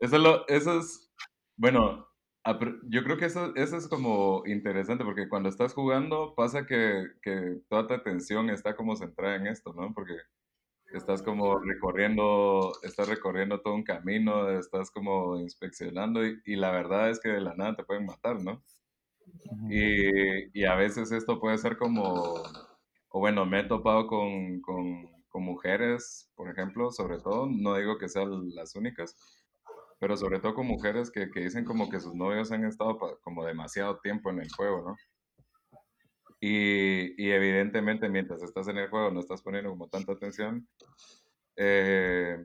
Eso, 0.00 0.16
es 0.16 0.22
lo, 0.22 0.48
eso 0.48 0.80
es, 0.80 1.12
bueno, 1.56 2.08
yo 2.88 3.04
creo 3.04 3.16
que 3.16 3.26
eso, 3.26 3.54
eso 3.54 3.76
es 3.76 3.88
como 3.88 4.42
interesante 4.44 5.04
porque 5.04 5.28
cuando 5.28 5.48
estás 5.48 5.72
jugando 5.72 6.34
pasa 6.34 6.66
que, 6.66 7.06
que 7.22 7.60
toda 7.68 7.86
tu 7.86 7.94
atención 7.94 8.50
está 8.50 8.76
como 8.76 8.96
centrada 8.96 9.36
en 9.36 9.46
esto, 9.46 9.72
¿no? 9.72 9.94
Porque 9.94 10.14
estás 10.98 11.22
como 11.22 11.58
recorriendo, 11.58 12.72
estás 12.82 13.08
recorriendo 13.08 13.60
todo 13.60 13.74
un 13.74 13.84
camino, 13.84 14.50
estás 14.50 14.90
como 14.90 15.38
inspeccionando 15.38 16.26
y, 16.26 16.40
y 16.44 16.56
la 16.56 16.70
verdad 16.72 17.10
es 17.10 17.20
que 17.20 17.30
de 17.30 17.40
la 17.40 17.54
nada 17.54 17.76
te 17.76 17.84
pueden 17.84 18.06
matar, 18.06 18.40
¿no? 18.42 18.62
Y, 19.68 20.58
y 20.60 20.64
a 20.66 20.74
veces 20.74 21.12
esto 21.12 21.40
puede 21.40 21.58
ser 21.58 21.76
como, 21.78 22.34
o 23.08 23.18
bueno, 23.20 23.46
me 23.46 23.60
he 23.60 23.64
topado 23.64 24.06
con, 24.06 24.60
con, 24.60 25.06
con 25.28 25.42
mujeres, 25.44 26.30
por 26.36 26.50
ejemplo, 26.50 26.90
sobre 26.90 27.18
todo, 27.18 27.46
no 27.50 27.76
digo 27.76 27.98
que 27.98 28.08
sean 28.08 28.54
las 28.54 28.74
únicas, 28.76 29.16
pero 29.98 30.16
sobre 30.16 30.40
todo 30.40 30.54
con 30.54 30.66
mujeres 30.66 31.10
que, 31.10 31.30
que 31.30 31.40
dicen 31.40 31.64
como 31.64 31.88
que 31.90 32.00
sus 32.00 32.14
novios 32.14 32.52
han 32.52 32.64
estado 32.64 32.98
como 33.22 33.44
demasiado 33.44 34.00
tiempo 34.00 34.30
en 34.30 34.40
el 34.40 34.50
juego, 34.52 34.82
¿no? 34.90 34.96
Y, 36.46 37.14
y, 37.16 37.32
evidentemente 37.32 38.10
mientras 38.10 38.42
estás 38.42 38.68
en 38.68 38.76
el 38.76 38.90
juego 38.90 39.10
no 39.10 39.20
estás 39.20 39.40
poniendo 39.40 39.70
como 39.70 39.88
tanta 39.88 40.12
atención. 40.12 40.68
Eh, 41.56 42.36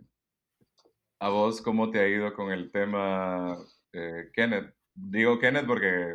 ¿A 1.19 1.27
vos 1.27 1.61
cómo 1.61 1.91
te 1.91 1.99
ha 1.99 2.07
ido 2.07 2.33
con 2.33 2.53
el 2.53 2.71
tema, 2.71 3.57
eh, 3.91 4.29
Kenneth? 4.31 4.73
Digo 4.93 5.37
Kenneth 5.37 5.67
porque 5.67 6.13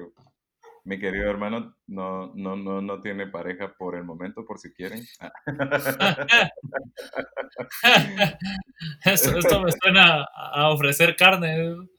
mi 0.85 0.99
querido 0.99 1.29
hermano 1.29 1.76
no, 1.87 2.33
no, 2.35 2.57
no, 2.57 2.81
no 2.81 3.03
tiene 3.03 3.26
pareja 3.26 3.75
por 3.75 3.97
el 3.97 4.05
momento, 4.05 4.47
por 4.47 4.59
si 4.59 4.73
quieren. 4.73 5.05
esto, 9.05 9.61
me 9.61 9.73
suena 9.73 10.26
a 10.35 10.71
ofrecer 10.71 11.17
carne. 11.17 11.55
El 11.55 11.91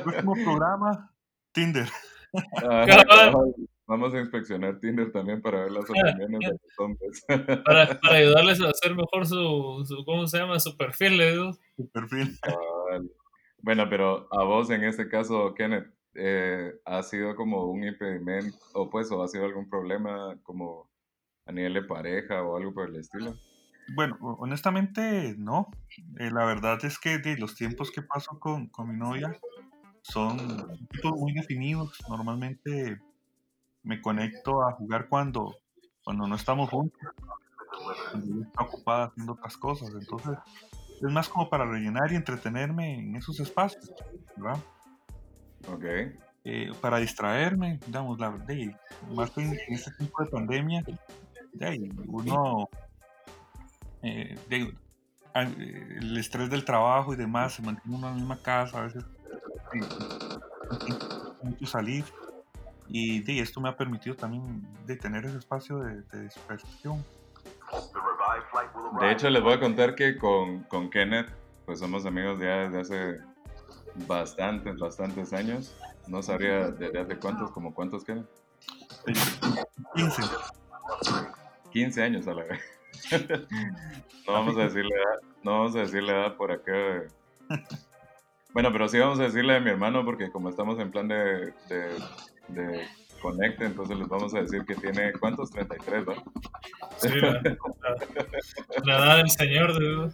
próximo 0.00 0.34
programa, 0.44 1.12
Tinder. 1.50 1.88
vamos 3.86 4.14
a 4.14 4.20
inspeccionar 4.20 4.78
Tinder 4.80 5.10
también 5.12 5.40
para 5.40 5.62
ver 5.62 5.72
las 5.72 5.88
opiniones 5.88 6.40
de 6.40 6.50
los 6.50 6.78
hombres. 6.78 7.24
Para, 7.64 8.00
para 8.00 8.14
ayudarles 8.16 8.60
a 8.60 8.68
hacer 8.68 8.94
mejor 8.94 9.26
su, 9.26 9.84
su 9.86 10.04
¿cómo 10.04 10.26
se 10.26 10.38
llama? 10.38 10.60
Su 10.60 10.76
perfil. 10.76 11.20
¿eh? 11.20 11.36
Su 11.76 11.88
perfil. 11.90 12.38
Bueno, 13.62 13.88
pero 13.88 14.28
a 14.32 14.44
vos 14.44 14.70
en 14.70 14.84
este 14.84 15.08
caso, 15.08 15.54
Kenneth, 15.54 15.90
eh, 16.14 16.72
ha 16.84 17.02
sido 17.02 17.36
como 17.36 17.64
un 17.66 17.84
impedimento 17.84 18.56
o 18.74 18.90
pues 18.90 19.10
o 19.10 19.22
ha 19.22 19.28
sido 19.28 19.44
algún 19.44 19.68
problema 19.68 20.36
como 20.42 20.90
a 21.46 21.52
nivel 21.52 21.74
de 21.74 21.82
pareja 21.82 22.42
o 22.42 22.56
algo 22.56 22.74
por 22.74 22.88
el 22.88 22.96
estilo? 22.96 23.34
Bueno, 23.94 24.18
honestamente 24.20 25.34
no. 25.38 25.68
Eh, 26.18 26.30
la 26.30 26.44
verdad 26.44 26.84
es 26.84 26.98
que 26.98 27.18
de 27.18 27.38
los 27.38 27.54
tiempos 27.54 27.90
que 27.90 28.02
paso 28.02 28.38
con, 28.38 28.68
con 28.68 28.88
mi 28.88 28.96
novia 28.96 29.38
son 30.02 30.36
tiempos 30.88 31.18
muy 31.18 31.32
definidos. 31.32 31.92
Normalmente 32.08 33.00
me 33.82 34.00
conecto 34.00 34.62
a 34.62 34.72
jugar 34.72 35.08
cuando, 35.08 35.56
cuando 36.04 36.26
no 36.26 36.34
estamos 36.34 36.70
juntos. 36.70 37.00
Cuando 38.10 38.42
está 38.42 38.62
ocupada 38.62 39.04
haciendo 39.06 39.32
otras 39.32 39.56
cosas. 39.56 39.90
Entonces, 39.98 40.38
es 40.96 41.12
más 41.12 41.28
como 41.28 41.48
para 41.48 41.64
rellenar 41.64 42.12
y 42.12 42.16
entretenerme 42.16 42.98
en 42.98 43.16
esos 43.16 43.38
espacios, 43.40 43.92
¿verdad? 44.36 44.60
Ok. 45.68 45.84
Eh, 46.44 46.70
para 46.80 46.98
distraerme, 46.98 47.78
digamos, 47.86 48.18
la, 48.18 48.30
de, 48.30 48.74
más 49.14 49.36
en, 49.36 49.52
en 49.52 49.74
este 49.74 49.90
tipo 49.98 50.22
de 50.22 50.30
pandemia, 50.30 50.82
de, 51.52 51.92
uno, 52.06 52.68
eh, 54.02 54.38
de, 54.48 54.74
el 55.34 56.16
estrés 56.16 56.48
del 56.48 56.64
trabajo 56.64 57.12
y 57.12 57.16
demás, 57.16 57.54
se 57.54 57.62
mantiene 57.62 57.96
uno 57.96 58.08
en 58.08 58.14
la 58.14 58.18
misma 58.18 58.42
casa, 58.42 58.78
a 58.78 58.82
veces 58.82 59.04
mucho 61.42 61.66
salir, 61.66 62.04
y 62.88 63.20
de, 63.22 63.40
esto 63.40 63.60
me 63.60 63.68
ha 63.68 63.76
permitido 63.76 64.16
también 64.16 64.66
de 64.86 64.96
tener 64.96 65.24
ese 65.26 65.38
espacio 65.38 65.78
de, 65.78 66.02
de 66.02 66.22
dispersión. 66.22 67.04
De 69.00 69.12
hecho, 69.12 69.28
les 69.28 69.42
voy 69.42 69.54
a 69.54 69.60
contar 69.60 69.94
que 69.94 70.16
con, 70.16 70.62
con 70.64 70.90
Kenneth, 70.90 71.28
pues 71.66 71.78
somos 71.78 72.06
amigos 72.06 72.40
ya 72.40 72.68
desde 72.68 72.80
hace 72.80 73.20
bastantes, 74.06 74.78
bastantes 74.78 75.32
años. 75.32 75.76
No 76.06 76.22
sabría 76.22 76.70
desde 76.70 77.00
hace 77.00 77.18
cuántos, 77.18 77.50
como 77.50 77.74
cuántos 77.74 78.04
quedan. 78.04 78.26
15. 79.94 80.22
15 81.70 82.02
años 82.02 82.26
a 82.26 82.34
la 82.34 82.44
vez. 82.44 82.60
no 84.26 84.32
vamos 84.32 84.56
a 84.56 84.62
decirle 84.62 84.94
edad, 84.94 85.20
no 85.42 85.50
vamos 85.52 85.76
a 85.76 85.80
decirle 85.80 86.12
edad 86.12 86.36
por 86.36 86.50
acá. 86.50 86.72
Bueno, 88.52 88.72
pero 88.72 88.88
sí 88.88 88.98
vamos 88.98 89.20
a 89.20 89.24
decirle 89.24 89.56
a 89.56 89.60
mi 89.60 89.70
hermano 89.70 90.04
porque 90.04 90.30
como 90.30 90.48
estamos 90.48 90.78
en 90.80 90.90
plan 90.90 91.08
de, 91.08 91.52
de, 91.68 91.98
de 92.48 92.86
conecte, 93.20 93.66
entonces 93.66 93.98
les 93.98 94.08
vamos 94.08 94.34
a 94.34 94.40
decir 94.40 94.64
que 94.64 94.74
tiene, 94.74 95.12
¿cuántos? 95.12 95.50
33, 95.50 96.06
¿no? 96.06 96.14
Sí, 96.96 97.08
la, 97.20 97.42
la, 98.84 98.96
edad 98.96 99.16
del 99.18 99.30
señor, 99.30 99.74
dude. 99.74 100.12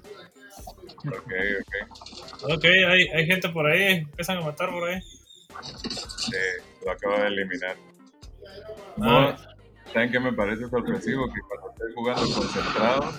Ok, 1.07 1.33
ok. 1.61 2.55
Ok, 2.57 2.65
hay, 2.65 3.09
hay 3.09 3.27
gente 3.27 3.49
por 3.51 3.67
ahí, 3.67 3.99
empiezan 3.99 4.39
a 4.39 4.43
matar 4.43 4.71
por 4.71 4.89
ahí. 4.89 5.01
Sí, 5.03 6.37
lo 6.85 6.91
acabo 6.93 7.17
de 7.17 7.27
eliminar. 7.29 7.77
No, 8.97 9.35
¿Saben 9.93 10.11
qué 10.11 10.21
me 10.21 10.33
parece 10.33 10.69
sorpresivo? 10.69 11.33
Que 11.33 11.41
cuando 11.41 11.71
estoy 11.71 11.93
jugando 11.95 12.23
concentrado, 12.35 13.13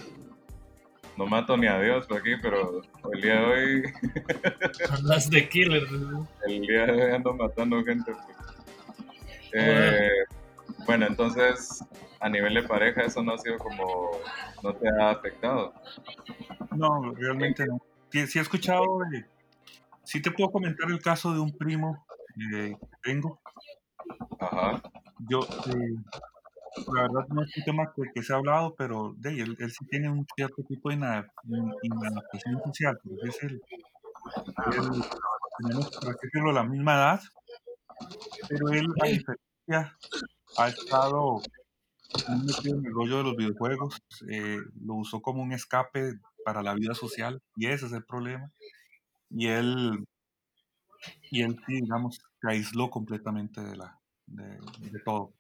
no 1.18 1.26
mato 1.26 1.56
ni 1.58 1.68
a 1.68 1.80
Dios 1.80 2.06
por 2.08 2.18
aquí, 2.18 2.36
pero 2.42 2.82
el 3.14 3.22
día 3.22 3.40
de 3.40 3.46
hoy. 3.46 3.84
Andas 4.90 5.30
de 5.30 5.48
killer. 5.48 5.84
El 6.48 6.62
día 6.62 6.86
de 6.86 7.06
hoy 7.06 7.12
ando 7.14 7.34
matando 7.34 7.84
gente. 7.84 8.12
Eh, 9.54 10.10
bueno, 10.86 11.08
entonces, 11.08 11.84
a 12.20 12.30
nivel 12.30 12.56
de 12.56 12.64
pareja, 12.64 13.02
eso 13.02 13.24
no 13.24 13.34
ha 13.34 13.38
sido 13.38 13.58
como. 13.58 14.12
¿No 14.64 14.74
te 14.74 14.88
ha 14.90 15.12
afectado? 15.12 15.74
No, 16.76 17.14
realmente 17.14 17.66
no. 17.66 17.80
Sí, 18.10 18.28
sí 18.28 18.40
he 18.40 18.42
escuchado. 18.42 19.04
Eh, 19.14 19.26
sí 20.04 20.22
te 20.22 20.32
puedo 20.32 20.52
comentar 20.52 20.90
el 20.90 21.02
caso 21.02 21.34
de 21.34 21.40
un 21.40 21.56
primo 21.58 22.06
eh, 22.54 22.76
que 22.80 22.98
tengo. 23.04 23.40
Ajá. 24.40 24.82
Yo, 25.30 25.40
eh, 25.42 25.96
la 26.94 27.02
verdad 27.04 27.28
no 27.30 27.44
es 27.44 27.58
un 27.58 27.64
tema 27.64 27.94
que, 27.96 28.04
que 28.14 28.24
se 28.24 28.34
ha 28.34 28.38
hablado, 28.38 28.76
pero 28.76 29.14
de 29.18 29.42
él, 29.42 29.56
él 29.60 29.72
sí 29.72 29.86
tiene 29.88 30.10
un 30.10 30.26
cierto 30.36 30.64
tipo 30.64 30.90
de 30.90 30.96
inadaptación 30.96 32.62
social, 32.64 33.00
porque 33.04 33.30
es 33.30 33.44
el, 33.44 33.54
él, 33.54 35.04
tenemos, 35.58 35.90
por 35.90 36.20
decirlo, 36.20 36.52
la 36.52 36.64
misma 36.64 36.96
edad, 36.96 37.22
pero 38.50 38.70
él, 38.70 38.88
a 39.02 39.08
diferencia, 39.08 39.98
ha 40.58 40.68
estado 40.68 41.42
metido 42.46 42.78
en 42.78 42.86
el 42.86 42.94
rollo 42.94 43.18
de 43.18 43.24
los 43.24 43.36
videojuegos, 43.36 44.02
eh, 44.30 44.60
lo 44.82 44.96
usó 44.96 45.22
como 45.22 45.42
un 45.42 45.54
escape 45.54 46.20
para 46.44 46.62
la 46.62 46.74
vida 46.74 46.94
social, 46.94 47.42
y 47.56 47.68
ese 47.68 47.86
es 47.88 47.94
el 47.94 48.06
problema. 48.06 48.52
Y 49.30 49.48
él, 49.48 50.06
y 51.32 51.42
él 51.42 51.60
sí, 51.66 51.82
digamos, 51.82 52.20
se 52.42 52.48
aisló 52.50 52.90
completamente 52.90 53.62
de, 53.62 53.76
la, 53.76 54.00
de, 54.28 54.60
de 54.80 55.00
todo. 55.04 55.34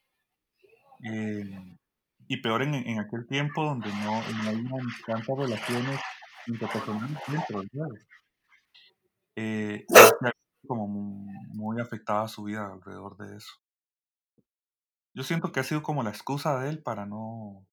Eh, 1.12 1.78
y 2.28 2.42
peor 2.42 2.64
en, 2.64 2.74
en, 2.74 3.00
aquel 3.00 3.28
tiempo 3.28 3.64
donde 3.64 3.90
no, 3.90 4.22
no 4.44 4.50
había 4.50 4.72
tantas 5.06 5.38
relaciones 5.38 6.00
interpersonales 6.48 7.20
dentro 7.28 7.62
del. 7.62 8.06
Eh, 9.36 9.86
como 10.68 10.88
muy, 10.88 11.80
afectada 11.80 12.28
su 12.28 12.44
vida 12.44 12.72
alrededor 12.72 13.18
de 13.18 13.38
eso. 13.38 13.54
Yo 15.14 15.24
siento 15.24 15.52
que 15.52 15.60
ha 15.60 15.64
sido 15.64 15.84
como 15.84 16.04
la 16.04 16.10
excusa 16.10 16.60
de 16.60 16.70
él 16.70 16.82
para 16.82 17.06
no, 17.06 17.66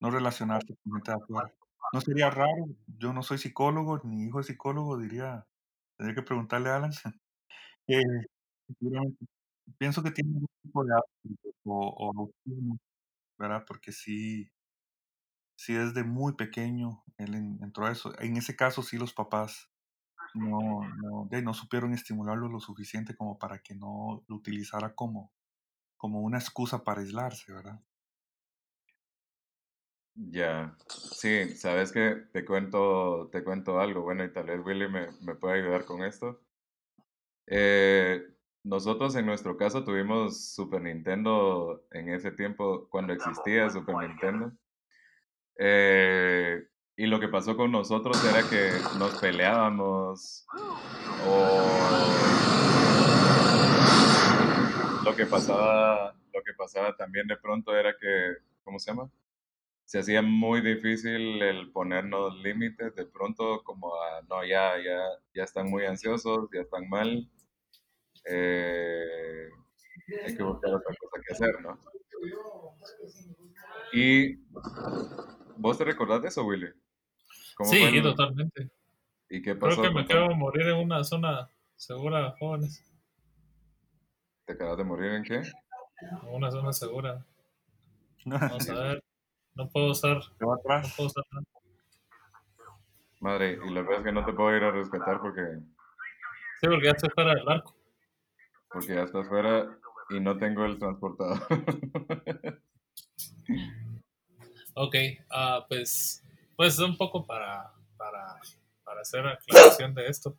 no 0.00 0.10
relacionarse 0.10 0.74
con 0.82 0.94
gente 0.94 1.12
de 1.12 1.18
afuera. 1.18 1.54
No 1.92 2.00
sería 2.00 2.30
raro, 2.30 2.66
yo 2.86 3.12
no 3.12 3.22
soy 3.22 3.38
psicólogo, 3.38 4.00
ni 4.04 4.24
hijo 4.24 4.38
de 4.38 4.44
psicólogo, 4.44 4.98
diría, 4.98 5.46
tendría 5.96 6.16
que 6.16 6.26
preguntarle 6.26 6.70
a 6.70 6.76
Alan. 6.76 6.92
eh, 7.86 8.02
pienso 9.78 10.02
que 10.02 10.10
tiene 10.10 10.46
tipo 10.62 10.84
de 10.84 10.92
o, 11.64 12.12
o 12.12 12.30
¿verdad? 13.38 13.64
Porque 13.66 13.92
sí, 13.92 14.50
sí 15.56 15.74
desde 15.74 16.04
muy 16.04 16.34
pequeño 16.34 17.04
él 17.16 17.34
entró 17.62 17.86
a 17.86 17.92
eso. 17.92 18.12
En 18.20 18.36
ese 18.36 18.56
caso 18.56 18.82
sí 18.82 18.98
los 18.98 19.14
papás 19.14 19.70
no, 20.34 20.80
no, 20.96 21.28
no 21.30 21.54
supieron 21.54 21.94
estimularlo 21.94 22.48
lo 22.48 22.60
suficiente 22.60 23.16
como 23.16 23.38
para 23.38 23.60
que 23.60 23.74
no 23.76 24.24
lo 24.28 24.36
utilizara 24.36 24.94
como, 24.94 25.32
como 25.98 26.20
una 26.22 26.38
excusa 26.38 26.84
para 26.84 27.02
aislarse, 27.02 27.52
¿verdad? 27.52 27.82
Ya, 30.14 30.76
sí, 30.88 31.54
sabes 31.56 31.92
que 31.92 32.16
te 32.32 32.44
cuento, 32.46 33.28
te 33.30 33.42
cuento 33.44 33.78
algo, 33.80 34.02
bueno, 34.02 34.24
y 34.24 34.32
tal 34.32 34.46
vez 34.46 34.60
Willy 34.64 34.88
me, 34.88 35.12
me 35.22 35.34
puede 35.34 35.60
ayudar 35.60 35.84
con 35.84 36.02
esto. 36.02 36.40
Eh, 37.46 38.22
nosotros 38.64 39.14
en 39.16 39.26
nuestro 39.26 39.56
caso 39.56 39.84
tuvimos 39.84 40.54
Super 40.54 40.82
Nintendo 40.82 41.84
en 41.90 42.08
ese 42.08 42.30
tiempo, 42.32 42.88
cuando 42.90 43.12
existía 43.12 43.70
Super 43.70 43.96
Nintendo. 43.96 44.52
Eh, 45.58 46.62
y 46.96 47.06
lo 47.06 47.20
que 47.20 47.28
pasó 47.28 47.56
con 47.56 47.72
nosotros 47.72 48.22
era 48.24 48.42
que 48.48 48.70
nos 48.98 49.18
peleábamos 49.20 50.46
o 51.26 52.18
lo 55.04 55.16
que 55.16 55.26
pasaba, 55.26 56.14
lo 56.32 56.42
que 56.42 56.52
pasaba 56.54 56.96
también 56.96 57.26
de 57.26 57.36
pronto 57.36 57.76
era 57.76 57.94
que, 57.98 58.36
¿cómo 58.64 58.78
se 58.78 58.90
llama? 58.90 59.10
se 59.92 59.98
hacía 59.98 60.22
muy 60.22 60.62
difícil 60.62 61.42
el 61.42 61.70
ponernos 61.70 62.34
límites 62.38 62.94
de 62.94 63.04
pronto 63.04 63.62
como 63.62 63.94
a, 63.94 64.22
no, 64.22 64.42
ya, 64.42 64.78
ya, 64.82 64.98
ya 65.34 65.44
están 65.44 65.68
muy 65.68 65.84
ansiosos, 65.84 66.48
ya 66.50 66.62
están 66.62 66.88
mal, 66.88 67.28
eh, 68.24 69.48
hay 70.24 70.36
que 70.36 70.42
buscar 70.42 70.74
otra 70.74 70.94
cosa 70.94 71.22
que 71.26 71.32
hacer, 71.32 71.60
¿no? 71.62 71.78
Y 73.92 74.36
vos 75.56 75.78
te 75.78 75.84
recordás 75.84 76.22
de 76.22 76.28
eso, 76.28 76.44
Willy? 76.44 76.68
sí, 77.64 78.02
totalmente. 78.02 78.70
¿Y 79.28 79.42
qué 79.42 79.54
pasó? 79.54 79.80
Creo 79.80 79.90
que 79.90 79.94
me 79.94 80.02
acabo 80.02 80.28
de 80.28 80.34
morir 80.34 80.68
en 80.68 80.76
una 80.76 81.04
zona 81.04 81.48
segura, 81.76 82.34
jóvenes. 82.38 82.84
¿Te 84.44 84.54
acabas 84.54 84.78
de 84.78 84.84
morir 84.84 85.12
en 85.12 85.22
qué? 85.22 85.36
En 85.36 86.28
una 86.28 86.50
zona 86.50 86.72
segura. 86.72 87.24
Vamos 88.24 88.68
a 88.68 88.74
ver. 88.74 89.04
No 89.54 89.68
puedo 89.68 89.90
usar. 89.90 90.18
No 90.40 90.58
puedo 90.62 91.06
usar 91.06 91.24
nada. 91.30 91.46
Madre, 93.20 93.58
y 93.64 93.70
la 93.70 93.82
verdad 93.82 93.98
es 93.98 94.04
que 94.04 94.12
no 94.12 94.24
te 94.24 94.32
puedo 94.32 94.56
ir 94.56 94.64
a 94.64 94.72
rescatar 94.72 95.20
porque. 95.20 95.42
Sí, 96.60 96.66
porque 96.66 96.86
ya 96.86 96.90
estoy 96.90 97.10
fuera 97.14 97.34
del 97.34 97.48
arco. 97.48 97.74
Porque 98.72 98.94
ya 98.94 99.02
estás 99.02 99.28
fuera 99.28 99.78
y 100.10 100.20
no 100.20 100.38
tengo 100.38 100.64
el 100.64 100.78
transportador. 100.78 101.40
ok, 104.74 104.94
uh, 105.30 105.66
pues, 105.68 106.22
pues 106.56 106.78
un 106.78 106.96
poco 106.96 107.26
para, 107.26 107.72
para, 107.96 108.38
para 108.84 109.00
hacer 109.00 109.26
aclaración 109.26 109.94
de 109.94 110.06
esto. 110.06 110.36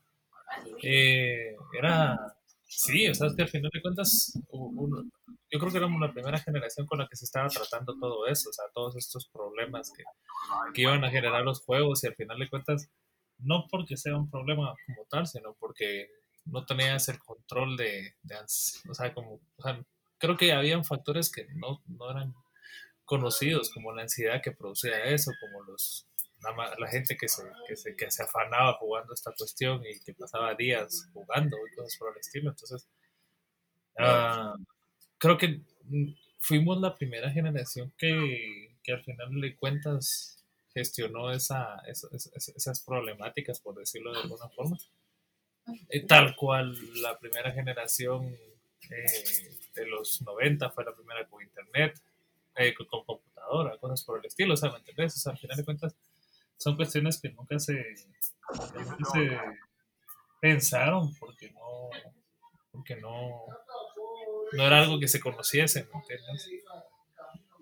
Eh, 0.82 1.56
era, 1.78 2.36
sí, 2.68 3.08
o 3.08 3.16
sea, 3.16 3.28
es 3.28 3.36
que 3.36 3.44
al 3.44 3.50
final 3.50 3.72
de 3.74 3.82
cuentas, 3.82 4.40
uno, 4.50 5.04
yo 5.52 5.60
creo 5.60 5.72
que 5.72 5.78
éramos 5.78 6.02
la 6.02 6.12
primera 6.12 6.40
generación 6.40 6.86
con 6.86 7.00
la 7.00 7.08
que 7.08 7.16
se 7.16 7.26
estaba 7.26 7.48
tratando 7.48 7.98
todo 8.00 8.28
eso, 8.28 8.50
o 8.50 8.54
sea, 8.54 8.66
todos 8.74 8.96
estos 8.96 9.28
problemas 9.30 9.92
que, 9.92 10.04
que 10.74 10.82
iban 10.82 11.04
a 11.04 11.12
generar 11.12 11.44
los 11.44 11.62
juegos 11.62 12.04
y 12.04 12.08
al 12.08 12.16
final 12.16 12.40
de 12.40 12.50
cuentas, 12.50 12.90
no 13.40 13.68
porque 13.70 13.98
sea 13.98 14.16
un 14.16 14.30
problema 14.30 14.74
como 14.88 15.06
tal, 15.10 15.28
sino 15.28 15.56
porque 15.60 16.10
no 16.46 16.66
tenías 16.66 17.08
el 17.10 17.20
control 17.20 17.78
de, 17.78 18.16
de 18.22 18.36
o 18.38 18.94
sea, 18.94 19.14
como, 19.14 19.40
o 19.56 19.62
sea, 19.62 19.84
creo 20.18 20.38
que 20.38 20.52
habían 20.54 20.84
factores 20.84 21.32
que 21.32 21.48
no, 21.56 21.82
no 21.88 22.12
eran 22.12 22.34
conocidos, 23.06 23.72
como 23.72 23.94
la 23.94 24.04
ansiedad 24.04 24.42
que 24.42 24.52
producía 24.52 25.04
eso, 25.06 25.32
como 25.40 25.64
los 25.64 26.08
la, 26.44 26.76
la 26.78 26.88
gente 26.88 27.16
que 27.18 27.28
se, 27.28 27.44
que, 27.68 27.76
se, 27.76 27.96
que 27.96 28.12
se 28.12 28.24
afanaba 28.24 28.74
jugando 28.74 29.14
esta 29.14 29.32
cuestión 29.38 29.82
y 29.86 30.00
que 30.02 30.14
pasaba 30.14 30.56
días 30.56 31.10
jugando 31.14 31.58
y 31.72 31.76
cosas 31.76 31.98
por 31.98 32.12
el 32.12 32.20
estilo. 32.20 32.50
Entonces, 32.50 32.88
uh, 34.00 34.62
creo 35.18 35.38
que 35.38 35.62
fuimos 36.40 36.80
la 36.82 36.96
primera 36.96 37.32
generación 37.32 37.94
que, 37.98 38.78
que 38.84 38.94
al 38.94 39.04
final 39.04 39.40
de 39.40 39.56
cuentas 39.56 40.44
gestionó 40.74 41.32
esa, 41.32 41.82
esas 41.86 42.82
problemáticas, 42.82 43.60
por 43.60 43.76
decirlo 43.76 44.12
de 44.12 44.22
alguna 44.22 44.50
forma. 44.50 44.78
Eh, 45.90 46.06
tal 46.06 46.36
cual 46.36 46.76
la 47.02 47.18
primera 47.18 47.52
generación 47.52 48.36
eh, 48.90 49.50
de 49.74 49.86
los 49.88 50.22
90 50.22 50.70
fue 50.72 50.84
la 50.84 50.94
primera 50.94 51.26
con 51.28 51.42
internet, 51.42 52.00
eh, 52.56 52.74
con, 52.74 52.88
computadora, 52.88 53.78
cosas 53.78 54.04
por 54.04 54.20
el 54.20 54.26
estilo, 54.26 54.54
o 54.54 54.58
sea, 54.58 54.72
¿me 54.72 54.78
al 54.78 55.38
final 55.38 55.58
de 55.58 55.66
cuentas 55.66 55.96
son 56.58 56.76
cuestiones 56.76 57.20
que 57.20 57.30
nunca 57.30 57.60
se, 57.60 57.84
pensaron 60.40 61.14
porque 61.16 61.52
no, 61.52 61.90
porque 62.72 62.96
no, 62.98 63.46
no 64.54 64.68
era 64.68 64.82
algo 64.82 65.00
que 65.00 65.08
se 65.08 65.20
conociese, 65.20 65.88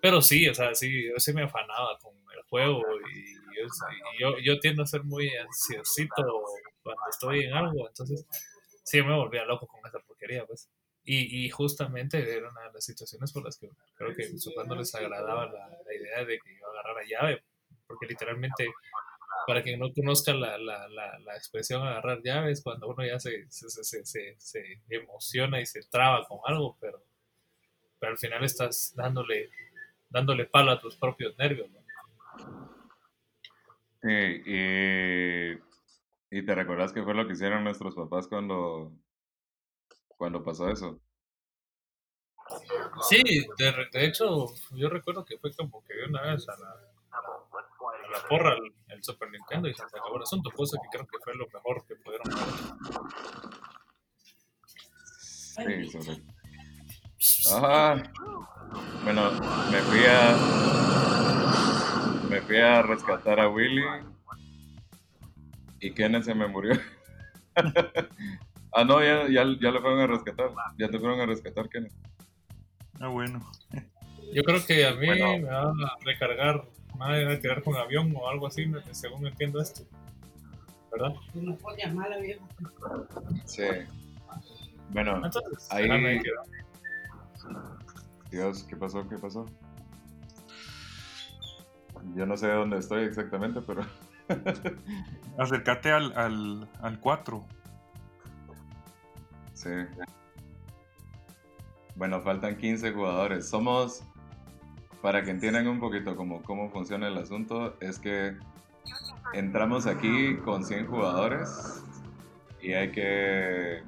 Pero 0.01 0.21
sí, 0.21 0.47
o 0.47 0.53
sea, 0.53 0.73
sí, 0.73 1.09
yo 1.09 1.19
sí 1.19 1.33
me 1.33 1.43
afanaba 1.43 1.97
con 1.99 2.13
el 2.35 2.43
juego 2.43 2.81
y 3.13 3.35
yo, 4.19 4.37
yo, 4.39 4.59
tiendo 4.59 4.83
a 4.83 4.87
ser 4.87 5.03
muy 5.03 5.29
ansiosito 5.35 6.45
cuando 6.83 7.01
estoy 7.09 7.45
en 7.45 7.53
algo, 7.53 7.87
entonces 7.87 8.25
sí 8.83 9.01
me 9.01 9.15
volvía 9.15 9.45
loco 9.45 9.67
con 9.67 9.79
esa 9.85 9.99
porquería, 9.99 10.45
pues. 10.45 10.69
Y, 11.03 11.45
y 11.45 11.49
justamente 11.49 12.19
era 12.19 12.49
una 12.49 12.61
de 12.67 12.73
las 12.73 12.85
situaciones 12.85 13.31
por 13.31 13.43
las 13.43 13.57
que 13.57 13.69
creo 13.95 14.15
que 14.15 14.29
cuando 14.53 14.75
les 14.75 14.93
agradaba 14.93 15.47
la, 15.47 15.67
la, 15.67 15.95
idea 15.95 16.23
de 16.23 16.37
que 16.37 16.59
yo 16.59 16.67
agarrara 16.67 17.01
llave, 17.07 17.43
porque 17.87 18.05
literalmente 18.05 18.67
para 19.47 19.63
quien 19.63 19.79
no 19.79 19.91
conozca 19.93 20.33
la, 20.33 20.57
la, 20.57 20.87
la, 20.87 21.35
expresión 21.35 21.81
agarrar 21.81 22.21
llaves, 22.23 22.61
cuando 22.63 22.87
uno 22.87 23.05
ya 23.05 23.19
se, 23.19 23.49
se, 23.49 23.69
se, 23.83 24.35
se, 24.37 24.81
emociona 24.89 25.59
y 25.59 25.65
se 25.65 25.81
traba 25.89 26.25
con 26.27 26.39
algo, 26.45 26.77
pero, 26.79 27.03
pero 27.99 28.11
al 28.11 28.17
final 28.17 28.43
estás 28.43 28.93
dándole, 28.95 29.49
dándole 30.09 30.45
palo 30.45 30.71
a 30.71 30.79
tus 30.79 30.95
propios 30.95 31.35
nervios. 31.37 31.69
Sí, 34.01 34.43
y, 34.45 35.57
y, 36.31 36.45
te 36.45 36.55
recuerdas 36.55 36.93
qué 36.93 37.03
fue 37.03 37.13
lo 37.13 37.27
que 37.27 37.33
hicieron 37.33 37.63
nuestros 37.63 37.95
papás 37.95 38.27
cuando, 38.27 38.91
cuando 40.07 40.43
pasó 40.43 40.69
eso. 40.69 40.99
Sí, 43.07 43.21
de, 43.57 43.73
de 43.91 44.05
hecho, 44.05 44.47
yo 44.71 44.89
recuerdo 44.89 45.23
que 45.23 45.37
fue 45.37 45.53
como 45.53 45.83
que 45.85 45.93
una 46.09 46.21
vez 46.33 46.47
a 46.49 46.57
la, 46.57 46.91
la 48.11 48.27
porra 48.27 48.55
el, 48.87 49.03
Super 49.03 49.31
Nintendo 49.31 49.67
y 49.67 49.73
se 49.73 49.83
acabó 49.83 50.17
el 50.17 50.23
asunto, 50.23 50.51
cosa 50.51 50.77
que 50.81 50.89
creo 50.89 51.07
que 51.07 51.17
fue 51.23 51.33
lo 51.35 51.47
mejor 51.47 51.85
que 51.87 51.95
pudieron 51.95 52.27
hacer. 52.31 52.47
Sí, 55.19 55.85
sobre. 55.89 56.21
Ajá. 57.55 58.03
Bueno, 59.03 59.31
me 59.71 59.79
fui 59.81 60.05
a. 60.05 60.37
Me 62.29 62.41
fui 62.41 62.57
a 62.57 62.81
rescatar 62.83 63.39
a 63.39 63.49
Willy. 63.49 63.83
Y 65.81 65.91
Kenneth 65.93 66.23
se 66.23 66.33
me 66.33 66.47
murió. 66.47 66.79
ah, 68.73 68.83
no, 68.85 69.01
ya, 69.01 69.27
ya, 69.27 69.45
ya 69.59 69.71
lo 69.71 69.81
fueron 69.81 69.99
a 69.99 70.07
rescatar. 70.07 70.51
Ya 70.77 70.87
te 70.87 70.99
fueron 70.99 71.19
a 71.19 71.25
rescatar, 71.25 71.67
Kenneth. 71.69 71.93
Ah, 72.99 73.07
bueno. 73.07 73.41
Yo 74.33 74.43
creo 74.43 74.65
que 74.65 74.85
a 74.85 74.93
mí 74.93 75.07
me 75.07 75.43
van 75.43 75.75
a 75.83 75.97
recargar 76.05 76.63
van 77.01 77.27
a 77.27 77.39
tirar 77.39 77.63
con 77.63 77.75
avión 77.75 78.13
o 78.15 78.29
algo 78.29 78.47
así, 78.47 78.71
según 78.91 79.25
entiendo 79.25 79.61
esto. 79.61 79.83
¿Verdad? 80.91 81.13
No 81.33 81.57
mal 81.93 82.13
avión. 82.13 82.39
Sí. 83.45 83.63
Bueno, 84.89 85.21
ahí... 85.69 86.21
Dios, 88.29 88.63
¿qué 88.63 88.75
pasó? 88.75 89.07
¿Qué 89.07 89.17
pasó? 89.17 89.45
Yo 92.15 92.25
no 92.25 92.37
sé 92.37 92.47
dónde 92.49 92.77
estoy 92.77 93.03
exactamente, 93.03 93.61
pero... 93.61 93.85
Acércate 95.37 95.91
al, 95.91 96.17
al, 96.17 96.69
al 96.81 96.99
4. 96.99 97.45
Sí. 99.53 99.69
Bueno, 101.95 102.21
faltan 102.21 102.57
15 102.57 102.91
jugadores. 102.93 103.47
Somos 103.49 104.03
para 105.01 105.23
que 105.23 105.31
entiendan 105.31 105.67
un 105.67 105.79
poquito 105.79 106.15
cómo, 106.15 106.41
cómo 106.43 106.69
funciona 106.69 107.07
el 107.07 107.17
asunto, 107.17 107.75
es 107.81 107.99
que 107.99 108.37
entramos 109.33 109.87
aquí 109.87 110.37
con 110.37 110.63
100 110.63 110.87
jugadores 110.87 111.83
y 112.61 112.73
hay 112.73 112.91
que... 112.91 113.83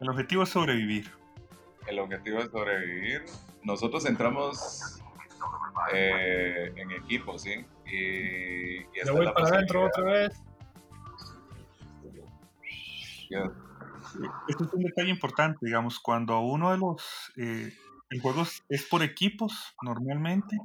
El 0.00 0.08
objetivo 0.10 0.42
es 0.42 0.50
sobrevivir. 0.50 1.10
El 1.86 1.98
objetivo 1.98 2.38
es 2.38 2.50
sobrevivir. 2.50 3.24
Nosotros 3.64 4.04
entramos 4.06 5.00
eh, 5.92 6.72
en 6.76 6.90
equipo, 6.92 7.38
¿sí? 7.38 7.64
Y, 7.90 8.80
y 8.80 9.10
voy 9.10 9.26
para 9.32 9.48
adentro 9.48 9.86
otra 9.86 10.04
vez. 10.04 10.42
Este 14.48 14.64
es 14.64 14.72
un 14.72 14.82
detalle 14.82 15.10
importante, 15.10 15.58
digamos, 15.62 16.00
cuando 16.00 16.40
uno 16.40 16.70
de 16.70 16.78
los 16.78 17.32
eh, 17.36 17.72
el 18.10 18.20
juego 18.20 18.44
es 18.68 18.86
por 18.86 19.02
equipos 19.02 19.74
normalmente, 19.82 20.56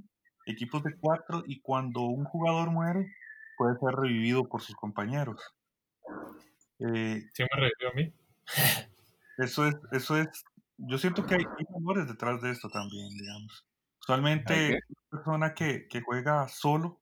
equipos 0.45 0.83
de 0.83 0.95
cuatro, 0.97 1.43
y 1.45 1.61
cuando 1.61 2.01
un 2.01 2.23
jugador 2.23 2.71
muere, 2.71 3.13
puede 3.57 3.77
ser 3.79 3.95
revivido 3.95 4.47
por 4.47 4.61
sus 4.61 4.75
compañeros. 4.75 5.41
Eh, 6.79 7.23
¿Quién 7.33 7.47
me 7.53 7.61
revivió 7.61 7.89
a 7.89 7.93
mí? 7.93 8.13
Eso 9.37 9.67
es, 9.67 9.75
eso 9.91 10.17
es, 10.17 10.27
yo 10.77 10.97
siento 10.97 11.25
que 11.25 11.35
hay, 11.35 11.45
valores 11.69 12.07
detrás 12.07 12.41
de 12.41 12.51
esto 12.51 12.69
también, 12.69 13.09
digamos. 13.09 13.65
Usualmente 13.99 14.79
una 14.89 15.09
persona 15.09 15.53
que, 15.53 15.87
que, 15.87 16.01
juega 16.01 16.47
solo, 16.47 17.01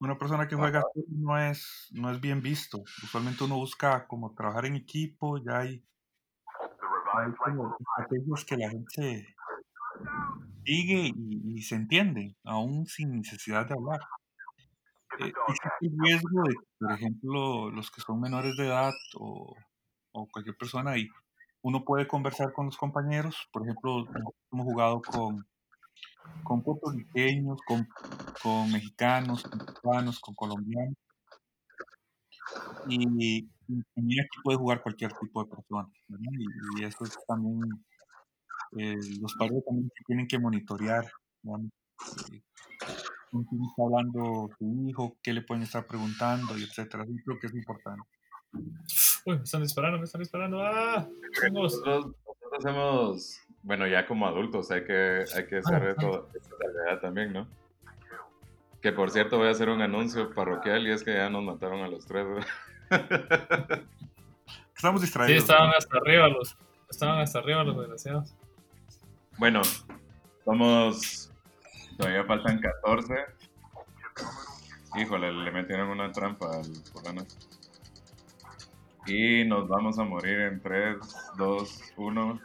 una 0.00 0.18
persona 0.18 0.48
que 0.48 0.56
juega 0.56 0.82
no 1.08 1.38
es, 1.38 1.88
no 1.92 2.10
es 2.10 2.20
bien 2.20 2.42
visto. 2.42 2.78
Usualmente 3.02 3.44
uno 3.44 3.56
busca 3.56 4.06
como 4.06 4.34
trabajar 4.34 4.64
en 4.66 4.76
equipo, 4.76 5.38
ya 5.38 5.58
hay 5.58 5.84
hay 7.12 7.32
como 7.32 7.76
estrategias 7.78 8.44
que 8.44 8.56
la 8.56 8.70
gente 8.70 9.34
sigue 10.64 11.12
y, 11.14 11.62
se 11.62 11.74
entiende, 11.74 12.36
aún 12.44 12.86
sin 12.86 13.16
necesidad 13.16 13.66
de 13.66 13.74
hablar. 13.74 14.00
Eh, 15.18 15.32
el 15.80 15.92
riesgo 15.98 16.42
de, 16.44 16.54
por 16.78 16.92
ejemplo, 16.92 17.70
los 17.70 17.90
que 17.90 18.00
son 18.00 18.20
menores 18.20 18.56
de 18.56 18.66
edad 18.66 18.92
o, 19.18 19.54
o 20.12 20.28
cualquier 20.28 20.56
persona 20.56 20.96
y 20.96 21.08
uno 21.62 21.84
puede 21.84 22.06
conversar 22.06 22.52
con 22.52 22.66
los 22.66 22.76
compañeros. 22.76 23.48
Por 23.52 23.62
ejemplo, 23.62 24.06
hemos 24.52 24.64
jugado 24.64 25.02
con, 25.02 25.46
con 26.44 26.62
puertorriqueños, 26.62 27.60
con, 27.66 27.88
con 28.42 28.70
mexicanos, 28.72 29.42
con 29.42 29.60
cubanos, 29.80 30.20
con 30.20 30.34
colombianos. 30.34 30.96
Y, 32.88 33.48
y, 33.68 34.20
aquí 34.20 34.38
puede 34.42 34.58
jugar 34.58 34.82
cualquier 34.82 35.12
tipo 35.12 35.44
de 35.44 35.50
persona. 35.50 35.88
Y, 36.78 36.84
eso 36.84 37.04
es 37.04 37.16
también, 37.26 37.60
eh, 38.76 38.96
los 39.20 39.34
padres 39.34 39.64
también 39.64 39.90
tienen 40.06 40.26
que 40.26 40.38
monitorear. 40.38 41.04
Eh, 41.44 42.42
con 43.30 43.44
quién 43.44 43.62
está 43.64 43.82
hablando 43.84 44.50
su 44.58 44.88
hijo, 44.88 45.16
qué 45.22 45.32
le 45.32 45.42
pueden 45.42 45.62
estar 45.62 45.86
preguntando, 45.86 46.58
y 46.58 46.64
etcétera. 46.64 47.04
Yo 47.06 47.14
creo 47.24 47.38
que 47.38 47.46
es 47.46 47.54
importante. 47.54 48.02
Uy, 48.52 49.36
me 49.36 49.44
están 49.44 49.62
disparando, 49.62 49.98
me 49.98 50.04
están 50.04 50.20
disparando. 50.20 50.60
¡Ah! 50.60 51.08
Nosotros, 51.52 52.06
nosotros 52.26 52.64
hemos, 52.64 53.40
bueno, 53.62 53.86
ya 53.86 54.06
como 54.06 54.26
adultos 54.26 54.70
hay 54.70 54.84
que, 54.84 55.24
hay 55.34 55.46
que 55.46 55.58
hacer 55.58 55.82
esto, 55.88 56.28
esta 56.34 57.00
también, 57.00 57.32
¿no? 57.32 57.46
Que 58.80 58.92
por 58.92 59.10
cierto 59.10 59.38
voy 59.38 59.48
a 59.48 59.50
hacer 59.50 59.68
un 59.68 59.82
anuncio 59.82 60.32
parroquial 60.34 60.86
y 60.86 60.92
es 60.92 61.04
que 61.04 61.14
ya 61.14 61.28
nos 61.28 61.44
mataron 61.44 61.82
a 61.82 61.88
los 61.88 62.06
tres. 62.06 62.26
Estamos 64.74 65.02
distraídos. 65.02 65.44
Sí, 65.44 65.50
estaban 65.50 65.70
hasta 65.76 65.98
arriba 65.98 66.28
los, 66.28 66.56
estaban 66.88 67.18
hasta 67.20 67.38
arriba 67.40 67.62
los 67.64 67.76
desgraciados. 67.76 68.34
Bueno, 69.36 69.60
somos, 70.44 71.30
todavía 71.98 72.24
faltan 72.24 72.60
14. 72.60 73.14
Híjole, 74.96 75.32
le 75.32 75.50
metieron 75.50 75.88
una 75.88 76.10
trampa 76.10 76.56
al 76.56 76.64
fulano. 76.92 77.26
Y 79.06 79.44
nos 79.44 79.68
vamos 79.68 79.98
a 79.98 80.04
morir 80.04 80.40
en 80.40 80.60
3, 80.60 80.96
2, 81.36 81.80
1. 81.96 82.40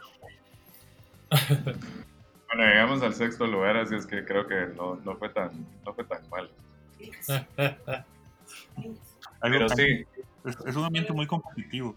bueno, 2.46 2.64
llegamos 2.64 3.02
al 3.02 3.14
sexto 3.14 3.46
lugar, 3.46 3.76
así 3.76 3.94
es 3.94 4.06
que 4.06 4.24
creo 4.24 4.46
que 4.46 4.68
no, 4.76 4.96
no 5.04 5.16
fue, 5.16 5.28
tan, 5.28 5.50
no 5.84 5.92
fue 5.92 6.04
tan 6.04 6.28
mal. 6.28 6.50
Pero 9.40 9.68
sí. 9.70 10.04
Es, 10.44 10.76
un 10.76 10.84
ambiente 10.84 11.12
muy 11.12 11.26
competitivo. 11.26 11.96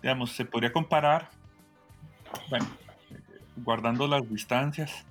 Digamos, 0.00 0.32
se 0.32 0.44
podría 0.44 0.72
comparar, 0.72 1.28
bueno, 2.48 2.66
guardando 3.56 4.06
las 4.06 4.28
distancias. 4.28 5.04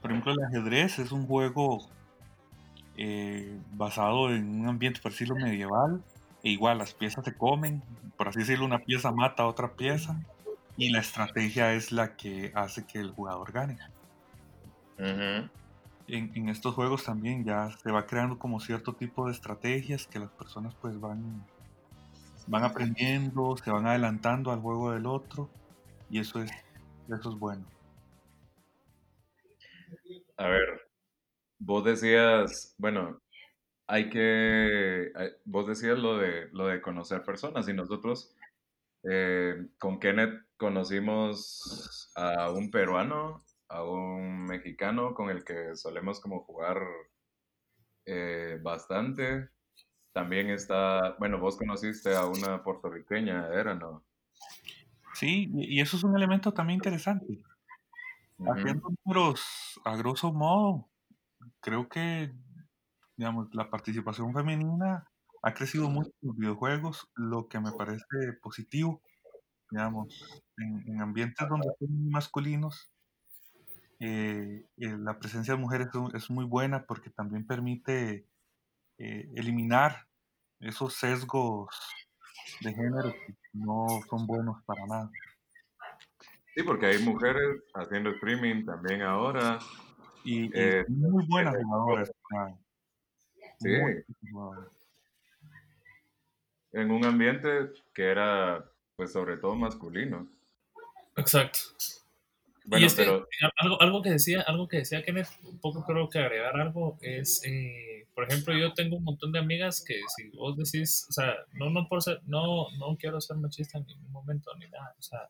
Por 0.00 0.10
ejemplo, 0.10 0.32
el 0.32 0.42
ajedrez 0.44 0.98
es 0.98 1.12
un 1.12 1.26
juego 1.26 1.86
eh, 2.96 3.58
basado 3.72 4.34
en 4.34 4.60
un 4.60 4.68
ambiente, 4.68 5.00
por 5.00 5.12
decirlo, 5.12 5.36
medieval 5.36 6.02
e 6.42 6.50
igual 6.50 6.78
las 6.78 6.94
piezas 6.94 7.24
se 7.24 7.34
comen, 7.34 7.82
por 8.16 8.28
así 8.28 8.40
decirlo, 8.40 8.66
una 8.66 8.78
pieza 8.78 9.10
mata 9.12 9.44
a 9.44 9.46
otra 9.46 9.72
pieza 9.72 10.16
y 10.76 10.90
la 10.90 11.00
estrategia 11.00 11.74
es 11.74 11.92
la 11.92 12.16
que 12.16 12.52
hace 12.54 12.86
que 12.86 12.98
el 12.98 13.10
jugador 13.10 13.52
gane. 13.52 13.78
en, 14.98 16.48
estos 16.48 16.74
juegos 16.74 17.04
también 17.04 17.44
ya 17.44 17.70
se 17.70 17.90
va 17.90 18.06
creando 18.06 18.38
como 18.38 18.60
cierto 18.60 18.92
tipo 18.94 19.26
de 19.26 19.32
estrategias 19.32 20.06
que 20.06 20.18
las 20.18 20.30
personas 20.30 20.74
pues 20.80 20.98
van, 21.00 21.44
van 22.46 22.64
aprendiendo, 22.64 23.56
se 23.56 23.70
van 23.70 23.86
adelantando 23.86 24.50
al 24.50 24.60
juego 24.60 24.92
del 24.92 25.06
otro 25.06 25.48
y 26.10 26.18
eso 26.20 26.42
es, 26.42 26.50
eso 27.08 27.30
es 27.30 27.38
bueno. 27.38 27.64
A 30.36 30.48
ver, 30.48 30.88
vos 31.58 31.84
decías, 31.84 32.74
bueno, 32.78 33.20
hay 33.86 34.10
que, 34.10 35.12
vos 35.44 35.66
decías 35.66 35.98
lo 35.98 36.18
de, 36.18 36.48
lo 36.52 36.66
de 36.66 36.80
conocer 36.80 37.22
personas 37.22 37.68
y 37.68 37.72
nosotros 37.72 38.34
eh, 39.04 39.66
con 39.78 40.00
Kenneth 40.00 40.43
conocimos 40.56 42.10
a 42.16 42.50
un 42.50 42.70
peruano, 42.70 43.42
a 43.68 43.82
un 43.84 44.44
mexicano 44.44 45.14
con 45.14 45.30
el 45.30 45.44
que 45.44 45.76
solemos 45.76 46.20
como 46.20 46.44
jugar 46.44 46.82
eh, 48.06 48.58
bastante. 48.62 49.50
También 50.12 50.50
está, 50.50 51.16
bueno, 51.18 51.38
vos 51.38 51.56
conociste 51.56 52.14
a 52.14 52.26
una 52.26 52.62
puertorriqueña, 52.62 53.48
¿era, 53.48 53.74
no? 53.74 54.04
Sí, 55.14 55.50
y 55.54 55.80
eso 55.80 55.96
es 55.96 56.04
un 56.04 56.16
elemento 56.16 56.52
también 56.52 56.78
interesante. 56.78 57.42
Haciendo 58.38 58.90
números 59.04 59.80
a 59.84 59.96
grosso 59.96 60.32
modo, 60.32 60.88
creo 61.60 61.88
que 61.88 62.32
digamos, 63.16 63.48
la 63.54 63.70
participación 63.70 64.32
femenina 64.32 65.08
ha 65.42 65.54
crecido 65.54 65.88
mucho 65.88 66.10
en 66.22 66.28
los 66.28 66.36
videojuegos, 66.36 67.10
lo 67.14 67.48
que 67.48 67.60
me 67.60 67.72
parece 67.72 68.32
positivo, 68.42 69.02
digamos, 69.74 70.40
en, 70.56 71.00
ambientes 71.00 71.48
donde 71.48 71.66
son 71.78 72.10
masculinos, 72.10 72.92
eh, 73.98 74.66
eh, 74.76 74.96
la 74.98 75.18
presencia 75.18 75.54
de 75.54 75.60
mujeres 75.60 75.88
es 76.14 76.30
muy 76.30 76.44
buena 76.44 76.84
porque 76.84 77.10
también 77.10 77.44
permite 77.44 78.24
eh, 78.98 79.28
eliminar 79.34 80.06
esos 80.60 80.94
sesgos 80.94 81.68
de 82.60 82.72
género 82.72 83.12
que 83.12 83.34
no 83.52 83.86
son 84.08 84.26
buenos 84.26 84.62
para 84.64 84.86
nada. 84.86 85.10
Sí, 86.54 86.62
porque 86.62 86.86
hay 86.86 87.02
mujeres 87.02 87.62
haciendo 87.74 88.10
streaming 88.10 88.64
también 88.64 89.02
ahora. 89.02 89.58
Y, 90.24 90.50
muy 90.88 91.26
buenas 91.26 91.56
jugadoras. 91.56 92.12
Sí. 93.58 93.70
En 96.72 96.90
un 96.90 97.04
ambiente 97.04 97.72
que 97.92 98.04
era, 98.04 98.64
pues, 98.96 99.12
sobre 99.12 99.36
todo 99.36 99.54
masculino. 99.54 100.28
Exacto. 101.16 101.58
y 102.72 102.84
es 102.84 102.94
pero... 102.94 103.26
algo, 103.60 103.80
algo, 103.80 104.02
que 104.02 104.10
decía, 104.10 104.42
algo 104.42 104.68
que 104.68 104.78
decía 104.78 105.04
Kenneth, 105.04 105.28
un 105.44 105.58
poco 105.58 105.84
creo 105.84 106.08
que 106.08 106.18
agregar 106.18 106.60
algo 106.60 106.98
es, 107.00 107.42
eh, 107.44 108.06
por 108.14 108.24
ejemplo, 108.24 108.56
yo 108.56 108.72
tengo 108.74 108.96
un 108.96 109.04
montón 109.04 109.32
de 109.32 109.38
amigas 109.38 109.84
que 109.84 110.00
si 110.16 110.30
vos 110.30 110.56
decís, 110.56 111.06
o 111.08 111.12
sea, 111.12 111.34
no, 111.52 111.70
no 111.70 111.88
por 111.88 112.02
ser, 112.02 112.20
no, 112.26 112.70
no 112.78 112.96
quiero 112.96 113.20
ser 113.20 113.36
machista 113.36 113.78
en 113.78 113.86
ningún 113.86 114.12
momento 114.12 114.50
ni 114.56 114.68
nada, 114.68 114.94
o 114.98 115.02
sea, 115.02 115.28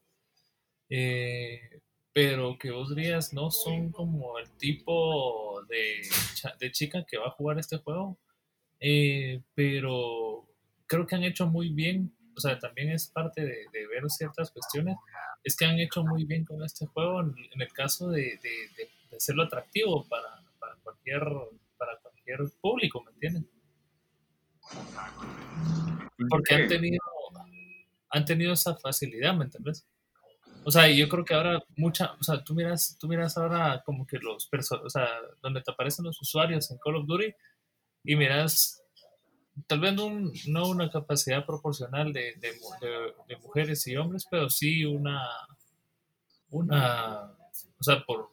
eh, 0.88 1.80
pero 2.12 2.56
que 2.58 2.70
vos 2.70 2.94
dirías 2.94 3.32
no 3.32 3.50
son 3.50 3.90
como 3.90 4.38
el 4.38 4.48
tipo 4.52 5.62
de, 5.68 6.02
de 6.60 6.70
chica 6.70 7.04
que 7.04 7.18
va 7.18 7.26
a 7.26 7.32
jugar 7.32 7.58
este 7.58 7.78
juego, 7.78 8.16
eh, 8.78 9.40
pero 9.54 10.46
creo 10.86 11.06
que 11.06 11.16
han 11.16 11.24
hecho 11.24 11.46
muy 11.46 11.70
bien, 11.70 12.14
o 12.36 12.40
sea, 12.40 12.58
también 12.58 12.90
es 12.90 13.08
parte 13.08 13.42
de, 13.42 13.86
ver 13.88 14.08
ciertas 14.08 14.50
cuestiones, 14.50 14.96
es 15.42 15.56
que 15.56 15.64
han 15.64 15.78
hecho 15.78 16.04
muy 16.04 16.24
bien 16.24 16.44
con 16.44 16.62
este 16.62 16.86
juego 16.86 17.20
en, 17.20 17.34
el 17.60 17.72
caso 17.72 18.10
de, 18.10 18.38
de, 18.42 19.16
hacerlo 19.16 19.44
atractivo 19.44 20.04
para, 20.08 20.42
para, 20.58 20.74
cualquier, 20.82 21.22
para 21.76 21.96
cualquier 21.98 22.40
público, 22.60 23.02
¿me 23.04 23.12
entienden? 23.12 23.48
Porque 26.28 26.54
han 26.54 26.68
tenido, 26.68 27.00
han 28.10 28.24
tenido 28.24 28.52
esa 28.52 28.74
facilidad, 28.76 29.34
¿me 29.34 29.44
entiendes? 29.44 29.86
O 30.64 30.70
sea, 30.70 30.88
yo 30.88 31.08
creo 31.08 31.24
que 31.24 31.34
ahora 31.34 31.62
mucha, 31.76 32.14
o 32.18 32.24
sea, 32.24 32.42
tú 32.42 32.54
miras, 32.54 32.96
tú 32.98 33.06
miras 33.06 33.36
ahora 33.36 33.82
como 33.84 34.06
que 34.06 34.18
los 34.18 34.48
o 34.50 34.88
sea, 34.88 35.08
donde 35.42 35.60
te 35.60 35.70
aparecen 35.70 36.06
los 36.06 36.20
usuarios 36.20 36.70
en 36.70 36.78
Call 36.78 36.96
of 36.96 37.06
Duty 37.06 37.34
y 38.04 38.16
miras, 38.16 38.82
tal 39.66 39.80
vez 39.80 39.94
no, 39.94 40.68
una 40.68 40.90
capacidad 40.90 41.46
proporcional 41.46 42.12
de, 42.12 42.34
de, 42.36 43.36
mujeres 43.38 43.86
y 43.86 43.96
hombres, 43.96 44.26
pero 44.30 44.50
sí 44.50 44.84
una, 44.84 45.26
una, 46.50 47.32
o 47.78 47.82
sea, 47.82 48.04
por, 48.04 48.30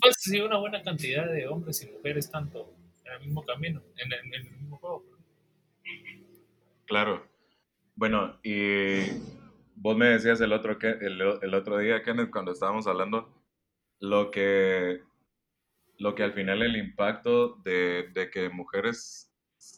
pues, 0.00 0.26
una 0.44 0.58
buena 0.58 0.82
cantidad 0.82 1.30
de 1.30 1.46
hombres 1.46 1.82
y 1.82 1.90
mujeres 1.90 2.30
tanto 2.30 2.74
en 3.04 3.12
el 3.12 3.20
mismo 3.20 3.44
camino, 3.44 3.82
en 3.96 4.12
el, 4.34 4.44
mismo 4.44 4.78
juego. 4.78 5.04
Claro. 6.86 7.26
Bueno, 7.94 8.38
y 8.42 9.00
vos 9.74 9.96
me 9.96 10.06
decías 10.06 10.40
el 10.40 10.52
otro, 10.52 10.78
el, 10.80 11.54
otro 11.54 11.78
día, 11.78 12.02
Kenneth, 12.02 12.30
cuando 12.30 12.52
estábamos 12.52 12.86
hablando, 12.86 13.28
lo 14.00 14.30
que, 14.30 15.02
lo 15.98 16.14
que 16.14 16.22
al 16.22 16.32
final 16.32 16.62
el 16.62 16.76
impacto 16.76 17.56
de 17.64 18.30
que 18.32 18.48
mujeres 18.48 19.27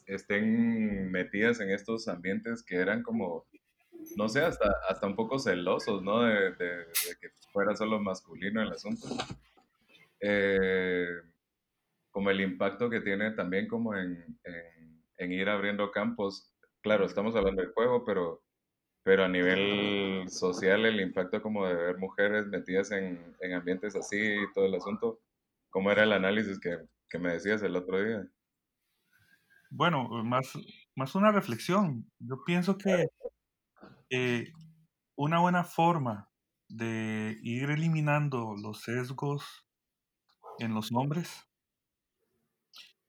estén 0.07 1.11
metidas 1.11 1.61
en 1.61 1.71
estos 1.71 2.09
ambientes 2.09 2.63
que 2.63 2.77
eran 2.77 3.03
como, 3.03 3.47
no 4.17 4.29
sé, 4.29 4.41
hasta, 4.41 4.73
hasta 4.89 5.07
un 5.07 5.17
poco 5.17 5.39
celosos, 5.39 6.03
¿no? 6.03 6.23
De, 6.23 6.51
de, 6.53 6.87
que 7.21 7.31
fuera 7.53 7.75
solo 7.77 8.01
masculino 8.01 8.63
el 8.63 8.73
asunto. 8.73 9.07
Eh, 10.21 11.07
como 12.11 12.31
el 12.31 12.41
impacto 12.41 12.91
que 12.91 13.01
tiene 13.01 13.31
también 13.33 13.69
como 13.69 13.95
en, 13.95 14.25
en, 14.45 15.03
en, 15.17 15.33
ir 15.33 15.49
abriendo 15.49 15.91
campos. 15.91 16.53
Claro, 16.83 17.07
estamos 17.07 17.37
hablando 17.37 17.63
del 17.63 17.73
juego, 17.73 18.05
pero 18.05 18.43
pero 19.03 19.25
a 19.25 19.29
nivel 19.29 20.29
social 20.29 20.85
el 20.85 21.01
impacto 21.01 21.41
como 21.43 21.67
de 21.67 21.75
ver 21.75 21.99
mujeres 21.99 22.47
metidas 22.47 22.91
en, 22.91 23.35
en 23.41 23.55
ambientes 23.55 23.97
así 23.97 24.19
y 24.19 24.53
todo 24.55 24.67
el 24.67 24.75
asunto, 24.75 25.21
¿cómo 25.71 25.91
era 25.91 26.03
el 26.03 26.13
análisis 26.13 26.61
que, 26.61 26.79
que, 27.09 27.19
me 27.19 27.33
decías 27.33 27.63
el 27.63 27.77
otro 27.77 28.03
día? 28.03 28.27
Bueno, 29.71 30.09
más, 30.25 30.53
más 30.97 31.15
una 31.15 31.31
reflexión. 31.33 32.11
Yo 32.19 32.43
pienso 32.45 32.77
que 32.77 33.07
eh, 34.11 34.53
una 35.17 35.41
buena 35.41 35.65
forma 35.65 36.29
de 36.69 37.39
ir 37.43 37.71
eliminando 37.71 38.55
los 38.61 38.83
sesgos 38.83 39.45
en 40.59 40.75
los 40.75 40.91
hombres, 40.93 41.49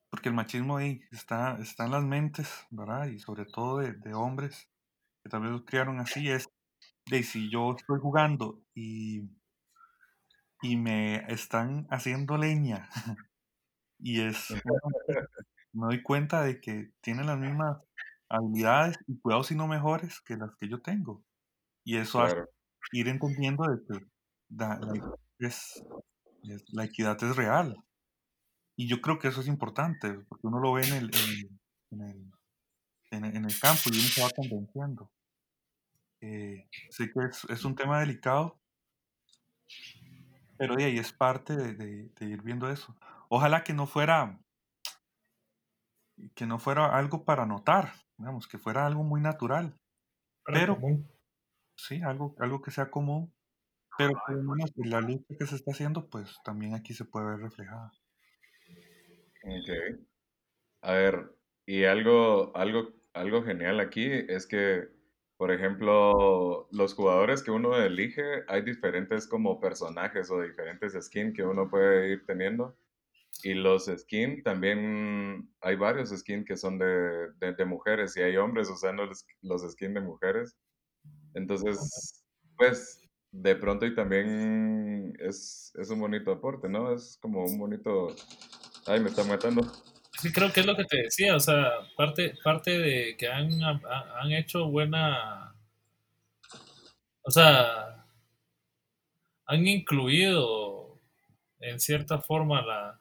porque 0.10 0.30
el 0.30 0.36
machismo 0.36 0.78
ahí 0.78 1.02
está, 1.12 1.58
está 1.60 1.86
en 1.86 1.92
las 1.92 2.04
mentes, 2.04 2.50
¿verdad? 2.70 3.08
Y 3.08 3.20
sobre 3.20 3.46
todo 3.46 3.80
de, 3.80 4.14
hombres 4.14 4.70
que 5.24 5.30
tal 5.30 5.42
vez 5.42 5.52
los 5.52 5.66
criaron 5.66 6.00
así, 6.00 6.30
es 6.30 6.48
de 7.08 7.24
si 7.24 7.52
yo 7.52 7.76
estoy 7.78 8.00
jugando 8.00 8.62
y, 8.76 9.30
y 10.62 10.78
me 10.78 11.18
están 11.32 11.88
haciendo 11.92 12.38
leña 12.38 12.90
y 14.00 14.22
es 14.22 14.48
me 15.74 15.88
doy 15.88 16.02
cuenta 16.04 16.44
de 16.44 16.60
que 16.60 16.92
tienen 17.02 17.28
las 17.28 17.38
mismas 17.38 17.78
habilidades 18.30 18.98
y 19.08 19.20
cuidado 19.20 19.44
si 19.44 19.56
no 19.56 19.68
mejores 19.68 20.22
que 20.22 20.38
las 20.38 20.56
que 20.56 20.70
yo 20.70 20.82
tengo. 20.82 21.24
Y 21.84 21.98
eso 21.98 22.22
hace 22.22 22.38
ir 22.92 23.08
entendiendo 23.08 23.64
de 23.64 23.80
que 23.86 24.06
la, 26.74 26.84
equidad 26.84 27.22
es 27.24 27.36
real. 27.36 27.76
Y 28.76 28.88
yo 28.88 29.02
creo 29.02 29.20
que 29.20 29.28
eso 29.28 29.42
es 29.42 29.48
importante, 29.48 30.14
porque 30.28 30.48
uno 30.48 30.60
lo 30.60 30.74
ve 30.74 30.88
en 30.88 30.94
el, 30.94 31.12
en, 31.92 32.02
el, 32.02 32.32
en 33.12 33.46
el, 33.46 33.60
campo 33.60 33.82
y 33.92 34.00
uno 34.00 34.08
se 34.08 34.22
va 34.22 34.30
convenciendo. 34.36 35.12
Eh, 36.22 36.68
sé 36.90 37.12
que 37.12 37.54
es, 37.54 37.66
un 37.66 37.76
tema 37.76 38.00
delicado, 38.00 38.60
pero 40.58 40.76
de 40.76 40.86
ahí 40.86 40.98
es 40.98 41.12
parte 41.12 41.56
de, 41.56 42.12
ir 42.20 42.42
viendo 42.44 42.70
eso. 42.70 42.96
Ojalá 43.30 43.64
que 43.64 43.74
no 43.74 43.88
fuera 43.88 44.40
que 46.36 46.46
no 46.46 46.60
fuera 46.60 46.98
algo 46.98 47.26
para 47.26 47.46
notar, 47.46 47.94
digamos, 48.18 48.48
que 48.48 48.58
fuera 48.58 48.86
algo 48.86 49.04
muy 49.04 49.22
natural. 49.22 49.76
pero 50.46 50.78
sí, 51.76 52.02
algo, 52.02 52.36
algo 52.40 52.62
que 52.62 52.72
sea 52.72 52.92
común, 52.92 53.34
pero 53.98 54.14
por 54.26 54.36
lo 54.36 54.44
menos 54.44 54.72
la 54.76 55.02
lucha 55.02 55.36
que 55.38 55.46
se 55.46 55.56
está 55.56 55.72
haciendo, 55.72 56.10
pues 56.10 56.36
también 56.44 56.74
aquí 56.74 56.94
se 56.94 57.06
puede 57.06 57.28
ver 57.28 57.40
reflejada. 57.40 57.92
Ok. 59.44 60.00
A 60.82 60.94
ver, 60.94 61.36
y 61.66 61.84
algo, 61.86 62.56
algo, 62.56 62.94
algo 63.14 63.44
genial 63.44 63.80
aquí 63.80 64.08
es 64.12 64.48
que, 64.48 64.90
por 65.38 65.52
ejemplo, 65.52 66.68
los 66.72 66.94
jugadores 66.96 67.44
que 67.44 67.52
uno 67.52 67.76
elige, 67.78 68.44
hay 68.48 68.64
diferentes 68.64 69.28
como 69.28 69.60
personajes 69.60 70.32
o 70.32 70.42
diferentes 70.42 70.94
skins 71.00 71.36
que 71.36 71.44
uno 71.44 71.70
puede 71.70 72.12
ir 72.14 72.26
teniendo. 72.26 72.76
Y 73.44 73.54
los 73.54 73.86
skins 73.86 74.44
también, 74.44 75.50
hay 75.62 75.76
varios 75.76 76.10
skins 76.10 76.46
que 76.46 76.58
son 76.58 76.78
de, 76.78 77.30
de, 77.40 77.66
mujeres 77.66 78.16
y 78.16 78.22
hay 78.22 78.38
hombres 78.38 78.70
usando 78.70 79.06
los, 79.06 79.26
los 79.42 79.62
skins 79.72 79.96
de 79.96 80.02
mujeres. 80.02 80.56
Entonces, 81.34 82.24
pues, 82.58 83.10
de 83.32 83.56
pronto 83.56 83.86
y 83.86 83.96
también 83.96 85.14
es, 85.20 85.72
es 85.80 85.90
un 85.90 86.00
bonito 86.00 86.32
aporte, 86.32 86.70
¿no? 86.70 86.94
Es 86.94 87.18
como 87.22 87.44
un 87.46 87.58
bonito... 87.58 88.16
Ay, 88.86 89.00
me 89.00 89.10
está 89.10 89.24
matando. 89.24 89.64
Sí, 90.20 90.32
creo 90.32 90.52
que 90.52 90.60
es 90.60 90.66
lo 90.66 90.76
que 90.76 90.86
te 90.86 91.04
decía, 91.04 91.36
o 91.36 91.40
sea, 91.40 91.72
parte, 91.96 92.36
parte 92.44 92.78
de 92.78 93.16
que 93.18 93.28
han, 93.28 93.50
han 93.64 94.32
hecho 94.32 94.68
buena... 94.68 95.56
O 97.24 97.32
sea, 97.32 98.06
han 99.46 99.68
incluido 99.68 101.00
en 101.60 101.80
cierta 101.80 102.20
forma 102.20 102.62
la, 102.62 103.01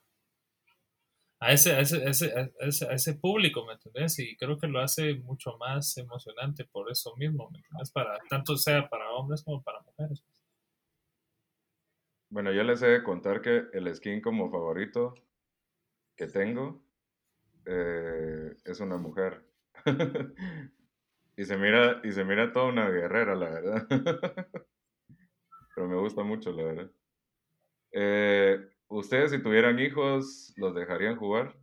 a 1.41 1.53
ese, 1.53 1.73
a 1.73 1.81
ese, 1.81 2.05
ese, 2.61 2.87
a 2.87 2.93
ese, 2.93 3.15
público, 3.15 3.65
¿me 3.65 3.73
entendés? 3.73 4.19
Y 4.19 4.37
creo 4.37 4.59
que 4.59 4.69
lo 4.69 4.81
hace 4.81 5.15
mucho 5.15 5.57
más 5.57 5.97
emocionante 5.97 6.67
por 6.67 6.91
eso 6.91 7.17
mismo, 7.17 7.49
¿me 7.51 7.59
entendés? 7.59 7.91
Para, 7.91 8.19
tanto 8.29 8.57
sea 8.57 8.89
para 8.89 9.11
hombres 9.13 9.43
como 9.43 9.63
para 9.63 9.81
mujeres. 9.81 10.23
Bueno, 12.29 12.53
yo 12.53 12.63
les 12.63 12.83
he 12.83 12.89
de 12.89 13.03
contar 13.03 13.41
que 13.41 13.65
el 13.73 13.93
skin 13.95 14.21
como 14.21 14.51
favorito 14.51 15.15
que 16.15 16.27
tengo 16.27 16.83
eh, 17.65 18.55
es 18.65 18.81
una 18.81 18.99
mujer. 18.99 19.43
y 21.37 21.45
se 21.45 21.57
mira, 21.57 22.01
y 22.05 22.13
se 22.13 22.25
mira 22.25 22.53
toda 22.53 22.67
una 22.67 22.91
guerrera, 22.91 23.35
la 23.35 23.49
verdad. 23.49 23.87
Pero 25.75 25.89
me 25.89 25.97
gusta 25.97 26.23
mucho, 26.23 26.53
la 26.53 26.63
verdad. 26.63 26.91
Eh, 27.93 28.70
¿Ustedes 28.91 29.31
si 29.31 29.41
tuvieran 29.41 29.79
hijos, 29.79 30.53
los 30.57 30.75
dejarían 30.75 31.17
jugar? 31.17 31.57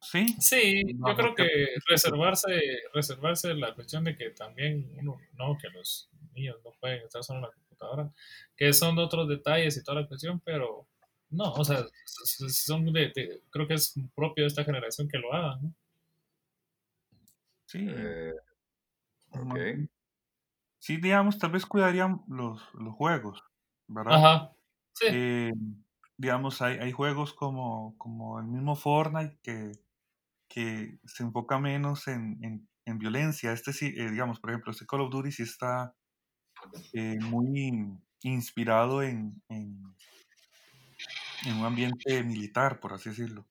Sí. 0.00 0.26
Sí, 0.40 0.82
yo 1.06 1.16
creo 1.16 1.34
que 1.34 1.46
reservarse, 1.88 2.60
reservarse 2.92 3.54
la 3.54 3.74
cuestión 3.74 4.04
de 4.04 4.16
que 4.16 4.30
también 4.30 4.90
uno, 4.98 5.16
no, 5.34 5.56
que 5.58 5.68
los 5.70 6.10
niños 6.34 6.56
no 6.64 6.72
pueden 6.80 7.02
estar 7.02 7.22
solo 7.22 7.38
en 7.38 7.44
la 7.44 7.50
computadora, 7.52 8.12
que 8.56 8.72
son 8.72 8.98
otros 8.98 9.28
detalles 9.28 9.76
y 9.76 9.84
toda 9.84 10.00
la 10.02 10.08
cuestión, 10.08 10.40
pero 10.40 10.88
no, 11.30 11.52
o 11.52 11.64
sea, 11.64 11.84
son 12.24 12.92
de, 12.92 13.42
creo 13.50 13.66
que 13.68 13.74
es 13.74 13.94
propio 14.14 14.42
de 14.44 14.48
esta 14.48 14.64
generación 14.64 15.08
que 15.08 15.18
lo 15.18 15.32
hagan, 15.32 15.62
¿no? 15.62 15.74
Sí. 17.66 17.86
Eh, 17.88 18.32
Sí, 20.78 20.98
digamos, 20.98 21.38
tal 21.38 21.50
vez 21.50 21.66
cuidarían 21.66 22.22
los, 22.28 22.62
los 22.74 22.94
juegos, 22.94 23.42
¿verdad? 23.88 24.14
Ajá. 24.14 24.55
Eh, 25.02 25.52
digamos, 26.16 26.62
hay, 26.62 26.78
hay 26.78 26.92
juegos 26.92 27.34
como, 27.34 27.96
como 27.98 28.38
el 28.40 28.46
mismo 28.46 28.76
Fortnite 28.76 29.38
que, 29.42 29.72
que 30.48 30.98
se 31.04 31.22
enfoca 31.22 31.58
menos 31.58 32.08
en, 32.08 32.68
en, 32.84 32.98
violencia. 32.98 33.52
Este 33.52 33.72
sí, 33.72 33.92
eh, 33.96 34.10
digamos, 34.10 34.40
por 34.40 34.50
ejemplo, 34.50 34.72
este 34.72 34.86
Call 34.86 35.02
of 35.02 35.10
Duty 35.10 35.32
sí 35.32 35.42
está 35.42 35.94
eh, 36.92 37.18
muy 37.20 37.98
inspirado 38.22 39.02
en, 39.02 39.42
en, 39.48 39.82
un 41.46 41.64
ambiente 41.64 42.22
militar, 42.24 42.80
por 42.80 42.92
así 42.92 43.10
decirlo. 43.10 43.46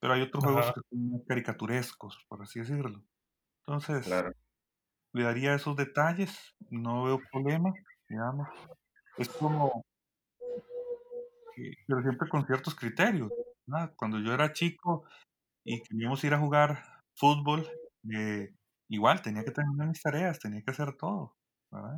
Pero 0.00 0.14
hay 0.14 0.22
otros 0.22 0.42
juegos 0.42 0.72
que 0.72 0.80
son 0.90 1.24
caricaturescos, 1.26 2.24
por 2.28 2.42
así 2.42 2.60
decirlo. 2.60 3.04
Entonces, 3.66 4.10
cuidaría 5.12 5.54
esos 5.54 5.76
detalles, 5.76 6.56
no 6.70 7.04
veo 7.04 7.20
problema, 7.30 7.72
digamos. 8.08 8.48
Es 9.18 9.28
como, 9.28 9.84
pero 11.86 12.02
siempre 12.02 12.28
con 12.28 12.46
ciertos 12.46 12.74
criterios. 12.74 13.30
Cuando 13.96 14.18
yo 14.18 14.32
era 14.32 14.52
chico 14.52 15.04
y 15.64 15.82
queríamos 15.82 16.22
ir 16.24 16.34
a 16.34 16.38
jugar 16.38 16.82
fútbol, 17.14 17.66
eh, 18.12 18.52
igual 18.88 19.22
tenía 19.22 19.44
que 19.44 19.52
terminar 19.52 19.88
mis 19.88 20.02
tareas, 20.02 20.38
tenía 20.38 20.62
que 20.62 20.70
hacer 20.70 20.96
todo. 20.96 21.36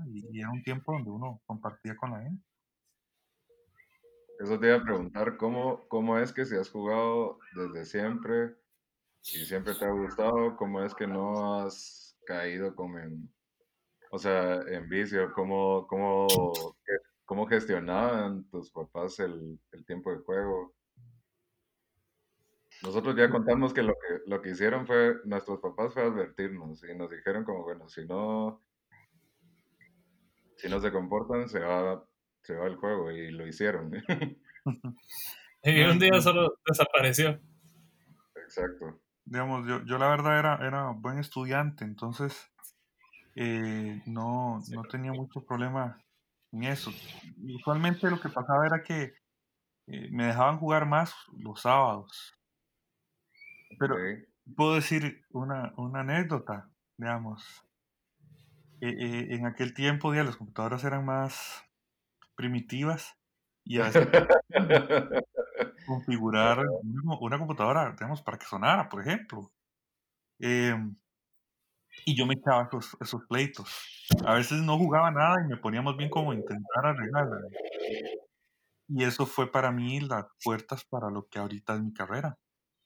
Y, 0.07 0.41
era 0.41 0.51
un 0.51 0.63
tiempo 0.63 0.93
donde 0.93 1.11
uno 1.11 1.41
compartía 1.47 1.97
con 1.97 2.11
la 2.11 2.23
gente. 2.23 2.45
Eso 4.39 4.59
te 4.59 4.67
iba 4.67 4.77
a 4.77 4.83
preguntar, 4.83 5.37
¿cómo, 5.37 5.87
cómo 5.89 6.19
es 6.19 6.33
que 6.33 6.45
si 6.45 6.57
has 6.57 6.69
jugado 6.69 7.39
desde 7.55 7.85
siempre 7.85 8.57
y 9.23 9.45
siempre 9.45 9.75
te 9.75 9.85
ha 9.85 9.91
gustado, 9.91 10.57
cómo 10.57 10.83
es 10.83 10.95
que 10.95 11.07
no 11.07 11.61
has 11.61 12.17
caído 12.27 12.75
como 12.75 12.99
en, 12.99 13.33
o 14.11 14.19
sea, 14.19 14.61
en 14.67 14.89
vicio, 14.89 15.33
cómo, 15.33 15.87
cómo, 15.87 16.27
¿Cómo 17.33 17.47
gestionaban 17.47 18.45
tus 18.51 18.71
papás 18.71 19.19
el, 19.19 19.59
tiempo 19.87 20.13
de 20.13 20.19
juego? 20.19 20.75
Nosotros 22.83 23.17
ya 23.17 23.31
contamos 23.31 23.73
que 23.73 23.83
lo 23.83 23.95
que 23.95 24.21
lo 24.27 24.43
que 24.43 24.51
hicieron 24.51 24.87
fue, 24.87 25.15
nuestros 25.25 25.59
papás 25.61 25.95
fue 25.95 26.03
advertirnos 26.03 26.85
y 26.85 26.95
nos 26.95 27.09
dijeron 27.09 27.45
como, 27.45 27.63
bueno, 27.63 27.89
si 27.89 28.05
no, 28.05 28.63
si 30.57 30.69
no 30.69 30.79
se 30.79 30.93
comportan, 30.93 31.49
se 31.49 31.61
va, 31.61 32.07
se 32.43 32.55
va 32.55 32.67
el 32.67 32.77
juego 32.77 33.11
y 33.11 33.31
lo 33.31 33.47
hicieron. 33.47 33.91
y 35.63 35.83
un 35.85 35.99
día 35.99 36.21
solo 36.21 36.59
desapareció. 36.67 37.41
Exacto. 38.45 39.01
Digamos, 39.25 39.67
yo, 39.67 39.83
yo 39.87 39.97
la 39.97 40.11
verdad 40.11 40.39
era, 40.39 40.57
era 40.57 40.91
buen 40.91 41.19
estudiante, 41.19 41.87
entonces 41.87 42.53
eh, 43.37 44.03
no, 44.05 44.61
no 44.71 44.83
tenía 44.83 45.13
mucho 45.15 45.43
problema 45.47 45.99
en 46.53 46.65
eso. 46.65 46.93
Usualmente 47.43 48.11
lo 48.11 48.21
que 48.21 48.29
pasaba 48.29 48.67
era 48.67 48.83
que 48.83 49.15
eh, 49.87 50.09
me 50.11 50.27
dejaban 50.27 50.59
jugar 50.59 50.87
más 50.87 51.15
los 51.37 51.63
sábados. 51.63 52.35
Pero 53.79 53.97
puedo 54.55 54.75
decir 54.75 55.25
una, 55.31 55.73
una 55.77 56.01
anécdota, 56.01 56.71
digamos. 56.97 57.65
Eh, 58.81 58.89
eh, 58.89 59.35
en 59.35 59.47
aquel 59.47 59.75
tiempo 59.75 60.13
ya 60.13 60.25
las 60.25 60.37
computadoras 60.37 60.83
eran 60.85 61.05
más 61.05 61.63
primitivas 62.35 63.17
y 63.65 63.79
a 63.79 63.85
veces 63.85 64.09
configurar 65.87 66.67
una 66.83 67.39
computadora, 67.39 67.93
digamos, 67.93 68.23
para 68.23 68.39
que 68.39 68.47
sonara, 68.47 68.89
por 68.89 69.01
ejemplo. 69.03 69.53
Y 72.05 72.17
yo 72.17 72.27
me 72.27 72.35
echaba 72.35 72.65
esos, 72.65 72.97
esos 73.01 73.23
pleitos. 73.27 73.69
A 74.25 74.35
veces 74.35 74.61
no 74.63 74.79
jugaba 74.79 75.11
nada 75.11 75.37
y 75.45 75.49
me 75.49 75.57
poníamos 75.57 75.97
bien 75.97 76.11
como 76.11 76.33
intentar 76.33 76.87
arreglarla. 76.87 77.39
Y 78.89 79.05
eso 79.05 79.27
fue 79.27 79.51
para 79.51 79.71
mí 79.71 80.01
las 80.01 80.27
puertas 80.43 80.85
para 80.85 81.11
lo 81.11 81.27
que 81.29 81.39
ahorita 81.39 81.75
es 81.75 81.83
mi 81.83 81.93
carrera 81.93 82.37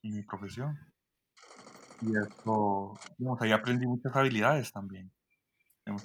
y 0.02 0.12
mi 0.12 0.22
profesión. 0.22 0.78
Y 2.02 2.10
eso, 2.16 2.98
digamos, 3.18 3.40
ahí 3.40 3.52
aprendí 3.52 3.86
muchas 3.86 4.14
habilidades 4.14 4.70
también. 4.70 5.10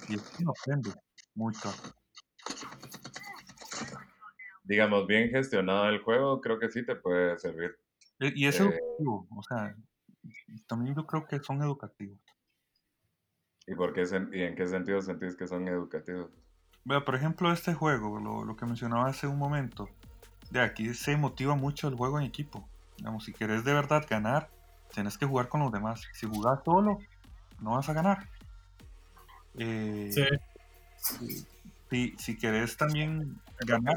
y 0.08 0.14
eso 0.14 0.52
aprende 0.58 0.90
mucho. 1.34 1.70
digamos, 4.64 5.06
bien 5.06 5.28
gestionado 5.30 5.88
el 5.88 6.02
juego, 6.02 6.40
creo 6.40 6.58
que 6.58 6.70
sí 6.70 6.84
te 6.84 6.96
puede 6.96 7.38
servir. 7.38 7.78
Y 8.18 8.46
es 8.46 8.58
educativo, 8.58 9.26
o 9.30 9.42
sea, 9.42 9.76
también 10.66 10.94
yo 10.94 11.06
creo 11.06 11.26
que 11.26 11.40
son 11.40 11.60
educativos. 11.62 12.18
¿Y, 13.66 13.74
por 13.74 13.92
qué, 13.92 14.02
y 14.32 14.42
en 14.42 14.54
qué 14.54 14.66
sentido 14.66 15.00
sentís 15.00 15.36
que 15.36 15.46
son 15.46 15.68
educativos? 15.68 16.30
Vea, 16.84 17.04
por 17.04 17.14
ejemplo, 17.14 17.52
este 17.52 17.74
juego, 17.74 18.18
lo, 18.18 18.44
lo, 18.44 18.56
que 18.56 18.66
mencionaba 18.66 19.06
hace 19.06 19.26
un 19.26 19.38
momento, 19.38 19.88
de 20.50 20.60
aquí 20.60 20.94
se 20.94 21.16
motiva 21.16 21.54
mucho 21.54 21.88
el 21.88 21.94
juego 21.94 22.18
en 22.18 22.26
equipo. 22.26 22.68
Digamos, 22.96 23.24
si 23.24 23.32
querés 23.32 23.64
de 23.64 23.72
verdad 23.72 24.04
ganar, 24.08 24.50
tienes 24.92 25.16
que 25.16 25.26
jugar 25.26 25.48
con 25.48 25.60
los 25.60 25.72
demás. 25.72 26.02
Si 26.12 26.26
jugás 26.26 26.60
solo, 26.64 26.98
no 27.60 27.72
vas 27.72 27.88
a 27.88 27.92
ganar. 27.92 28.28
Eh, 29.54 30.10
sí. 30.96 31.46
Si, 31.90 32.14
si 32.18 32.38
querés 32.38 32.76
también 32.76 33.40
ganar, 33.66 33.94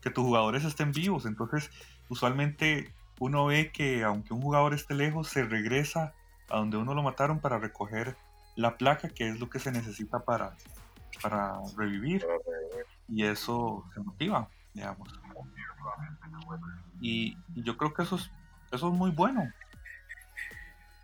que 0.00 0.10
tus 0.10 0.24
jugadores 0.24 0.64
estén 0.64 0.92
vivos. 0.92 1.26
Entonces, 1.26 1.70
usualmente 2.08 2.92
uno 3.18 3.46
ve 3.46 3.72
que 3.72 4.04
aunque 4.04 4.34
un 4.34 4.42
jugador 4.42 4.74
esté 4.74 4.94
lejos, 4.94 5.28
se 5.28 5.44
regresa 5.44 6.14
a 6.50 6.58
donde 6.58 6.76
uno 6.76 6.94
lo 6.94 7.02
mataron 7.02 7.40
para 7.40 7.58
recoger 7.58 8.16
la 8.54 8.76
placa, 8.76 9.08
que 9.08 9.28
es 9.28 9.38
lo 9.38 9.50
que 9.50 9.58
se 9.58 9.70
necesita 9.70 10.20
para, 10.20 10.56
para 11.22 11.58
revivir. 11.76 12.26
Y 13.08 13.24
eso 13.24 13.84
se 13.94 14.00
motiva, 14.00 14.48
digamos. 14.74 15.08
Y, 17.00 17.36
yo 17.54 17.76
creo 17.76 17.94
que 17.94 18.02
eso 18.02 18.16
es, 18.16 18.30
eso 18.72 18.88
es 18.88 18.94
muy 18.94 19.10
bueno. 19.10 19.50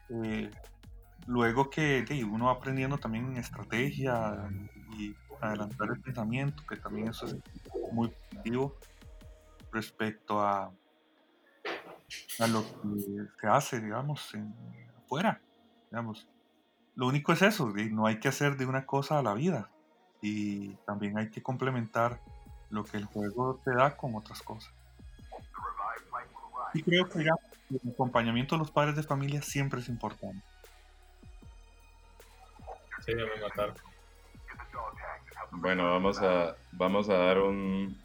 Eh, 0.09 0.51
luego 1.27 1.71
que 1.71 2.05
uno 2.29 2.47
va 2.47 2.53
aprendiendo 2.53 2.99
también 2.99 3.37
estrategia 3.37 4.51
y 4.99 5.15
adelantar 5.41 5.89
el 5.91 6.01
pensamiento, 6.01 6.65
que 6.67 6.77
también 6.77 7.09
eso 7.09 7.27
es 7.27 7.37
muy 7.93 8.09
positivo 8.09 8.77
respecto 9.73 10.41
a, 10.41 10.71
a 12.39 12.47
lo 12.47 12.63
que 12.63 13.27
se 13.41 13.47
hace, 13.47 13.81
digamos, 13.81 14.35
en, 14.35 14.55
afuera. 15.13 15.41
Digamos. 15.91 16.27
Lo 16.95 17.07
único 17.07 17.33
es 17.33 17.43
eso, 17.43 17.73
no 17.91 18.07
hay 18.07 18.21
que 18.21 18.29
hacer 18.29 18.57
de 18.57 18.67
una 18.67 18.85
cosa 18.85 19.19
a 19.19 19.23
la 19.23 19.33
vida 19.33 19.71
y 20.21 20.75
también 20.87 21.17
hay 21.17 21.31
que 21.31 21.43
complementar 21.43 22.21
lo 22.69 22.85
que 22.85 22.99
el 22.99 23.07
juego 23.07 23.61
te 23.65 23.75
da 23.75 23.97
con 23.97 24.15
otras 24.15 24.43
cosas. 24.43 24.73
Y 26.75 26.83
creo 26.83 27.09
que 27.09 27.21
el 27.21 27.31
acompañamiento 27.93 28.55
de 28.55 28.59
los 28.59 28.71
padres 28.71 28.95
de 28.95 29.03
familia 29.03 29.41
siempre 29.41 29.81
es 29.81 29.89
importante. 29.89 30.43
Sí, 33.07 33.15
me 33.15 33.41
matar. 33.41 33.75
Bueno, 35.51 35.91
vamos 35.91 36.21
a, 36.21 36.57
vamos 36.73 37.09
a 37.09 37.15
dar 37.15 37.39
un, 37.39 37.99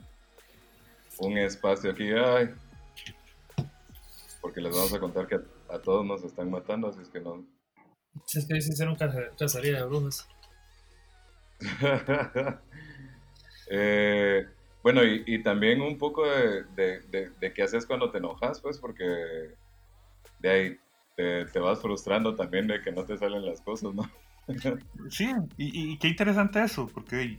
un 1.19 1.37
espacio 1.37 1.91
aquí. 1.91 2.09
Ay, 2.11 2.55
porque 4.41 4.61
les 4.61 4.73
vamos 4.73 4.93
a 4.93 4.99
contar 4.99 5.27
que 5.27 5.39
a, 5.69 5.79
todos 5.79 6.05
nos 6.05 6.23
están 6.23 6.49
matando, 6.51 6.87
así 6.87 7.01
es 7.01 7.09
que 7.09 7.19
no. 7.19 7.45
es 8.33 8.45
que 8.47 8.57
hicieron 8.57 8.95
cacería 8.95 9.77
de 9.77 9.85
brujas. 9.85 10.27
eh, 13.69 14.47
bueno, 14.83 15.01
y, 15.03 15.41
también 15.43 15.81
un 15.81 15.97
poco 15.97 16.25
de, 16.25 16.63
de, 16.75 17.53
qué 17.53 17.63
haces 17.63 17.85
cuando 17.85 18.11
te 18.11 18.19
enojas, 18.19 18.61
pues, 18.61 18.77
porque 18.77 19.03
de 20.39 20.49
ahí 20.49 20.79
te, 21.15 21.45
te, 21.45 21.59
vas 21.59 21.81
frustrando 21.81 22.35
también 22.35 22.67
de 22.67 22.81
que 22.81 22.91
no 22.91 23.03
te 23.03 23.17
salen 23.17 23.45
las 23.45 23.61
cosas, 23.61 23.93
¿no? 23.93 24.03
sí, 25.09 25.29
y, 25.57 25.97
qué 25.97 26.07
interesante 26.07 26.63
eso, 26.63 26.87
porque 26.93 27.37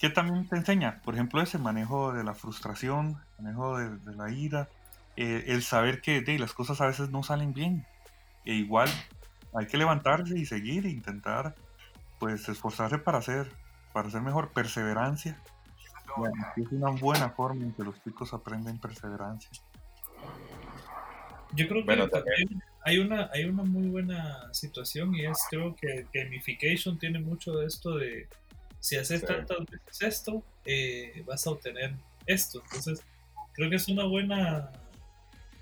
¿qué 0.00 0.10
también 0.10 0.46
te 0.48 0.56
enseña? 0.56 1.00
Por 1.02 1.14
ejemplo, 1.14 1.42
ese 1.42 1.58
manejo 1.58 2.12
de 2.12 2.24
la 2.24 2.34
frustración, 2.34 3.16
manejo 3.38 3.78
de, 3.78 4.14
la 4.14 4.30
ira, 4.30 4.68
eh, 5.16 5.44
el 5.48 5.62
saber 5.62 6.00
que 6.00 6.20
de, 6.20 6.38
las 6.38 6.52
cosas 6.52 6.80
a 6.80 6.86
veces 6.86 7.10
no 7.10 7.22
salen 7.22 7.52
bien, 7.52 7.86
e 8.44 8.54
igual 8.54 8.88
hay 9.54 9.66
que 9.66 9.76
levantarse 9.76 10.38
y 10.38 10.46
seguir 10.46 10.86
e 10.86 10.90
intentar, 10.90 11.54
pues, 12.18 12.48
esforzarse 12.48 12.98
para 12.98 13.18
hacer, 13.18 13.50
para 13.92 14.08
hacer 14.08 14.20
mejor, 14.22 14.52
perseverancia. 14.52 15.40
Es 16.56 16.72
una 16.72 16.90
buena 16.90 17.30
forma 17.30 17.62
en 17.62 17.72
que 17.72 17.84
los 17.84 18.02
chicos 18.02 18.34
aprenden 18.34 18.78
perseverancia. 18.78 19.50
Yo 21.52 21.68
creo 21.68 21.84
que 21.84 21.96
también. 22.08 22.62
hay 22.84 22.98
una, 22.98 23.28
hay 23.32 23.44
una 23.44 23.62
muy 23.64 23.88
buena 23.88 24.52
situación 24.52 25.14
y 25.14 25.26
es 25.26 25.38
creo 25.50 25.74
que 25.74 26.06
gamification 26.12 26.98
tiene 26.98 27.18
mucho 27.20 27.52
de 27.56 27.66
esto 27.66 27.96
de 27.96 28.28
si 28.80 28.96
haces 28.96 29.24
tantas 29.24 29.58
veces 29.66 30.00
esto, 30.00 30.42
eh, 30.64 31.22
vas 31.26 31.46
a 31.46 31.50
obtener 31.50 31.94
esto. 32.26 32.62
Entonces, 32.64 33.04
creo 33.52 33.68
que 33.68 33.76
es 33.76 33.88
una 33.88 34.04
buena, 34.04 34.72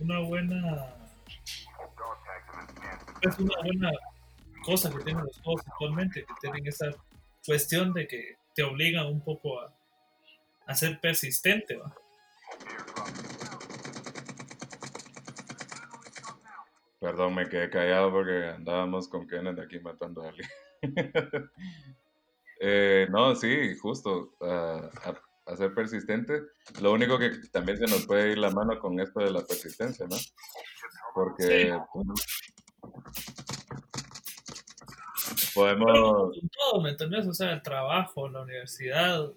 una 0.01 0.21
buena, 0.21 0.95
es 3.23 3.39
una 3.39 3.55
buena 3.63 3.91
cosa 4.65 4.91
que 4.91 5.03
tienen 5.05 5.25
los 5.25 5.41
juegos 5.41 5.63
actualmente, 5.67 6.25
que 6.25 6.35
tienen 6.41 6.67
esa 6.67 6.87
cuestión 7.45 7.93
de 7.93 8.07
que 8.07 8.37
te 8.55 8.63
obligan 8.63 9.07
un 9.07 9.21
poco 9.21 9.61
a, 9.61 9.73
a 10.67 10.75
ser 10.75 11.01
persistente. 11.01 11.77
¿va? 11.77 11.95
Perdón, 17.01 17.35
me 17.35 17.49
quedé 17.49 17.71
callado 17.71 18.11
porque 18.11 18.49
andábamos 18.49 19.09
con 19.09 19.27
Kenneth 19.27 19.61
aquí 19.61 19.79
matando 19.81 20.23
a 20.23 20.29
alguien. 20.29 20.49
Eh, 22.61 23.07
no, 23.11 23.37
sí, 23.37 23.77
justo, 23.79 24.33
a, 24.41 24.91
ser 25.57 25.75
persistente. 25.75 26.43
Lo 26.81 26.93
único 26.93 27.19
que 27.19 27.31
también 27.51 27.79
se 27.79 27.87
nos 27.87 28.07
puede 28.07 28.33
ir 28.33 28.39
la 28.39 28.51
mano 28.51 28.79
con 28.79 28.99
esto 29.01 29.21
de 29.21 29.31
la 29.31 29.45
persistencia, 29.45 30.07
¿no? 30.09 30.17
Porque 31.15 31.77
podemos... 35.55 36.39
todo, 36.53 36.83
¿me 36.83 36.91
entendés? 36.91 37.27
O 37.27 37.35
sea, 37.35 37.53
el 37.53 37.63
trabajo, 37.63 38.29
la 38.29 38.43
universidad, 38.43 39.29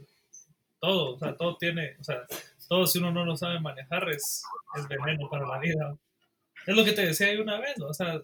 todo, 0.80 1.16
o 1.16 1.20
sea, 1.20 1.36
todo 1.36 1.58
tiene, 1.58 1.96
o 2.00 2.04
sea, 2.04 2.26
todo 2.68 2.88
si 2.88 3.00
uno 3.00 3.12
no 3.12 3.26
lo 3.26 3.36
sabe 3.36 3.60
manejar 3.60 4.10
es, 4.10 4.44
es 4.76 4.88
veneno 4.88 5.30
para 5.30 5.48
la 5.48 5.60
vida. 5.60 5.98
Es 6.66 6.76
lo 6.76 6.84
que 6.84 6.94
te 6.94 7.06
decía 7.06 7.28
una 7.42 7.60
vez, 7.60 7.78
¿no? 7.78 7.88
O 7.88 7.94
sea, 7.94 8.20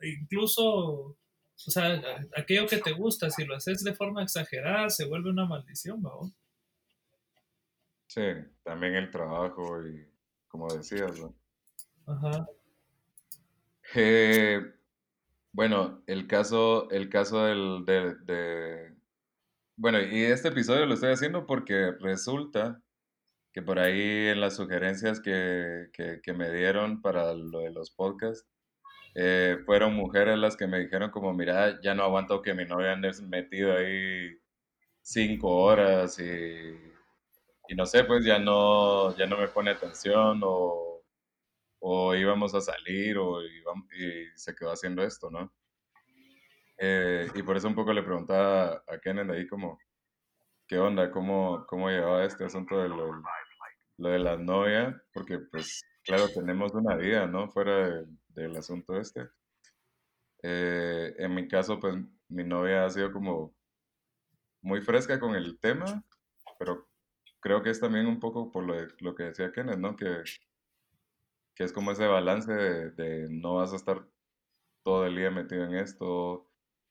incluso, 0.00 0.64
o 0.64 1.16
sea, 1.56 2.00
aquello 2.36 2.66
que 2.66 2.78
te 2.78 2.92
gusta, 2.92 3.30
si 3.30 3.44
lo 3.44 3.56
haces 3.56 3.84
de 3.84 3.94
forma 3.94 4.22
exagerada, 4.22 4.90
se 4.90 5.06
vuelve 5.06 5.30
una 5.30 5.46
maldición, 5.46 6.02
¿no? 6.02 6.32
Sí, 8.14 8.20
también 8.62 8.94
el 8.94 9.10
trabajo 9.10 9.82
y 9.86 10.06
como 10.46 10.68
decías, 10.68 11.18
¿no? 11.18 11.34
Ajá. 12.06 12.46
Eh, 13.94 14.60
bueno, 15.50 16.02
el 16.06 16.26
caso, 16.26 16.90
el 16.90 17.08
caso 17.08 17.46
del, 17.46 17.86
de, 17.86 18.94
bueno, 19.76 19.98
y 19.98 20.24
este 20.24 20.48
episodio 20.48 20.84
lo 20.84 20.92
estoy 20.92 21.12
haciendo 21.12 21.46
porque 21.46 21.92
resulta 22.00 22.82
que 23.54 23.62
por 23.62 23.78
ahí 23.78 24.28
en 24.28 24.42
las 24.42 24.56
sugerencias 24.56 25.18
que, 25.18 25.88
que, 25.94 26.32
me 26.34 26.52
dieron 26.52 27.00
para 27.00 27.32
lo 27.32 27.60
de 27.60 27.70
los 27.70 27.90
podcasts, 27.92 28.46
eh, 29.14 29.56
fueron 29.64 29.94
mujeres 29.94 30.36
las 30.36 30.58
que 30.58 30.66
me 30.66 30.80
dijeron 30.80 31.10
como, 31.10 31.32
mira, 31.32 31.80
ya 31.80 31.94
no 31.94 32.02
aguanto 32.02 32.42
que 32.42 32.52
mi 32.52 32.66
novia 32.66 32.92
ande 32.92 33.10
metido 33.22 33.74
ahí 33.74 34.38
cinco 35.00 35.48
horas 35.56 36.18
y, 36.18 36.92
y, 37.72 37.74
no 37.74 37.86
sé, 37.86 38.04
pues 38.04 38.24
ya 38.24 38.38
no, 38.38 39.16
ya 39.16 39.26
no 39.26 39.38
me 39.38 39.48
pone 39.48 39.70
atención 39.70 40.40
o, 40.44 41.02
o 41.80 42.14
íbamos 42.14 42.54
a 42.54 42.60
salir 42.60 43.16
o 43.16 43.42
íbamos, 43.42 43.86
y 43.94 44.26
se 44.36 44.54
quedó 44.54 44.72
haciendo 44.72 45.02
esto, 45.02 45.30
¿no? 45.30 45.50
Eh, 46.76 47.30
y 47.34 47.42
por 47.42 47.56
eso 47.56 47.68
un 47.68 47.74
poco 47.74 47.92
le 47.92 48.02
preguntaba 48.02 48.82
a 48.86 48.98
Kenneth 49.02 49.30
ahí 49.30 49.46
como, 49.46 49.78
¿qué 50.66 50.78
onda? 50.78 51.10
¿Cómo, 51.10 51.64
cómo 51.66 51.88
llevaba 51.88 52.24
este 52.24 52.44
asunto 52.44 52.76
de 52.76 52.88
lo, 52.88 53.22
de 53.96 54.18
la 54.18 54.36
novia? 54.36 55.02
Porque 55.14 55.38
pues 55.38 55.82
claro, 56.04 56.28
tenemos 56.28 56.74
una 56.74 56.96
vida, 56.96 57.26
¿no? 57.26 57.48
Fuera 57.50 58.04
del 58.28 58.56
asunto 58.56 58.98
este. 58.98 59.28
Eh, 60.42 61.14
en 61.18 61.34
mi 61.34 61.48
caso, 61.48 61.80
pues 61.80 61.96
mi 62.28 62.44
novia 62.44 62.84
ha 62.84 62.90
sido 62.90 63.12
como 63.12 63.54
muy 64.60 64.80
fresca 64.80 65.18
con 65.18 65.34
el 65.34 65.58
tema, 65.58 66.04
pero 66.58 66.91
creo 67.42 67.62
que 67.62 67.70
es 67.70 67.80
también 67.80 68.06
un 68.06 68.20
poco 68.20 68.50
por 68.52 68.64
lo, 68.64 68.74
lo 69.00 69.14
que 69.16 69.24
decía 69.24 69.52
Kenneth, 69.52 69.78
¿no? 69.78 69.96
Que, 69.96 70.24
que 71.54 71.64
es 71.64 71.72
como 71.72 71.92
ese 71.92 72.06
balance 72.06 72.52
de, 72.52 73.28
no 73.30 73.56
vas 73.56 73.72
a 73.72 73.76
estar 73.76 74.06
todo 74.84 75.06
el 75.06 75.16
día 75.16 75.30
metido 75.30 75.64
en 75.64 75.76
esto, 75.76 76.48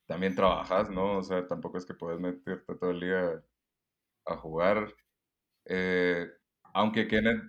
también 0.07 0.35
trabajas, 0.35 0.89
¿no? 0.89 1.19
O 1.19 1.23
sea, 1.23 1.47
tampoco 1.47 1.77
es 1.77 1.85
que 1.85 1.93
puedes 1.95 2.19
meterte 2.19 2.75
todo 2.75 2.91
el 2.91 3.01
día 3.01 3.43
a 4.25 4.37
jugar. 4.37 4.93
Eh, 5.65 6.27
aunque 6.73 7.07
Kenneth, 7.07 7.43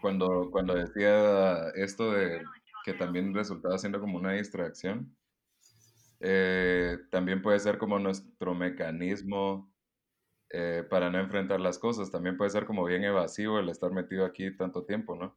cuando, 0.00 0.50
cuando 0.50 0.74
decía 0.74 1.68
esto 1.74 2.12
de 2.12 2.42
que 2.84 2.94
también 2.94 3.34
resultaba 3.34 3.78
siendo 3.78 4.00
como 4.00 4.18
una 4.18 4.32
distracción, 4.32 5.16
eh, 6.20 6.98
también 7.10 7.42
puede 7.42 7.58
ser 7.58 7.78
como 7.78 7.98
nuestro 7.98 8.54
mecanismo 8.54 9.71
eh, 10.54 10.84
para 10.88 11.08
no 11.10 11.18
enfrentar 11.18 11.60
las 11.60 11.78
cosas. 11.78 12.10
También 12.10 12.36
puede 12.36 12.50
ser 12.50 12.66
como 12.66 12.84
bien 12.84 13.04
evasivo 13.04 13.58
el 13.58 13.70
estar 13.70 13.90
metido 13.90 14.26
aquí 14.26 14.54
tanto 14.54 14.84
tiempo, 14.84 15.16
¿no? 15.16 15.34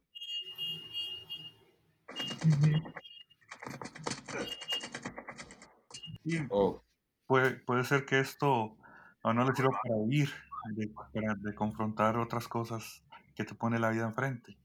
Oh. 6.50 6.82
Puede, 7.26 7.52
puede 7.52 7.84
ser 7.84 8.04
que 8.04 8.20
esto 8.20 8.76
a 9.22 9.32
no 9.32 9.44
le 9.44 9.56
sirva 9.56 9.70
para 9.82 9.96
huir, 9.96 10.30
de, 10.74 10.92
de 11.38 11.54
confrontar 11.54 12.18
otras 12.18 12.46
cosas 12.46 13.02
que 13.34 13.44
te 13.44 13.54
pone 13.54 13.78
la 13.78 13.90
vida 13.90 14.04
enfrente. 14.04 14.56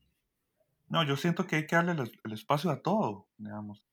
No, 0.89 1.03
yo 1.05 1.15
siento 1.15 1.47
que 1.47 1.55
hay 1.55 1.67
que 1.67 1.77
darle 1.77 1.93
el, 1.93 2.33
espacio 2.33 2.69
a 2.69 2.81
todo, 2.81 3.29
digamos. 3.37 3.83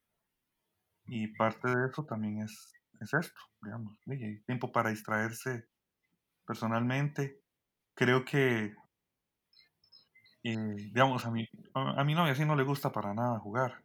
Y 1.07 1.29
parte 1.29 1.69
de 1.69 1.87
eso 1.89 2.05
también 2.05 2.43
es, 2.43 2.75
es 3.01 3.15
esto, 3.15 3.41
digamos. 3.63 3.97
Hay 4.09 4.41
tiempo 4.41 4.73
para 4.73 4.91
distraerse 4.91 5.69
personalmente. 6.49 7.43
Creo 7.95 8.25
que, 8.25 8.75
eh, 10.43 10.75
digamos, 10.77 11.27
a 11.27 11.31
mi, 11.31 11.47
a, 11.75 12.03
mi 12.05 12.15
novia 12.15 12.35
sí 12.35 12.47
no 12.47 12.57
le 12.57 12.65
gusta 12.65 12.91
para 12.91 13.13
nada 13.13 13.39
jugar. 13.39 13.85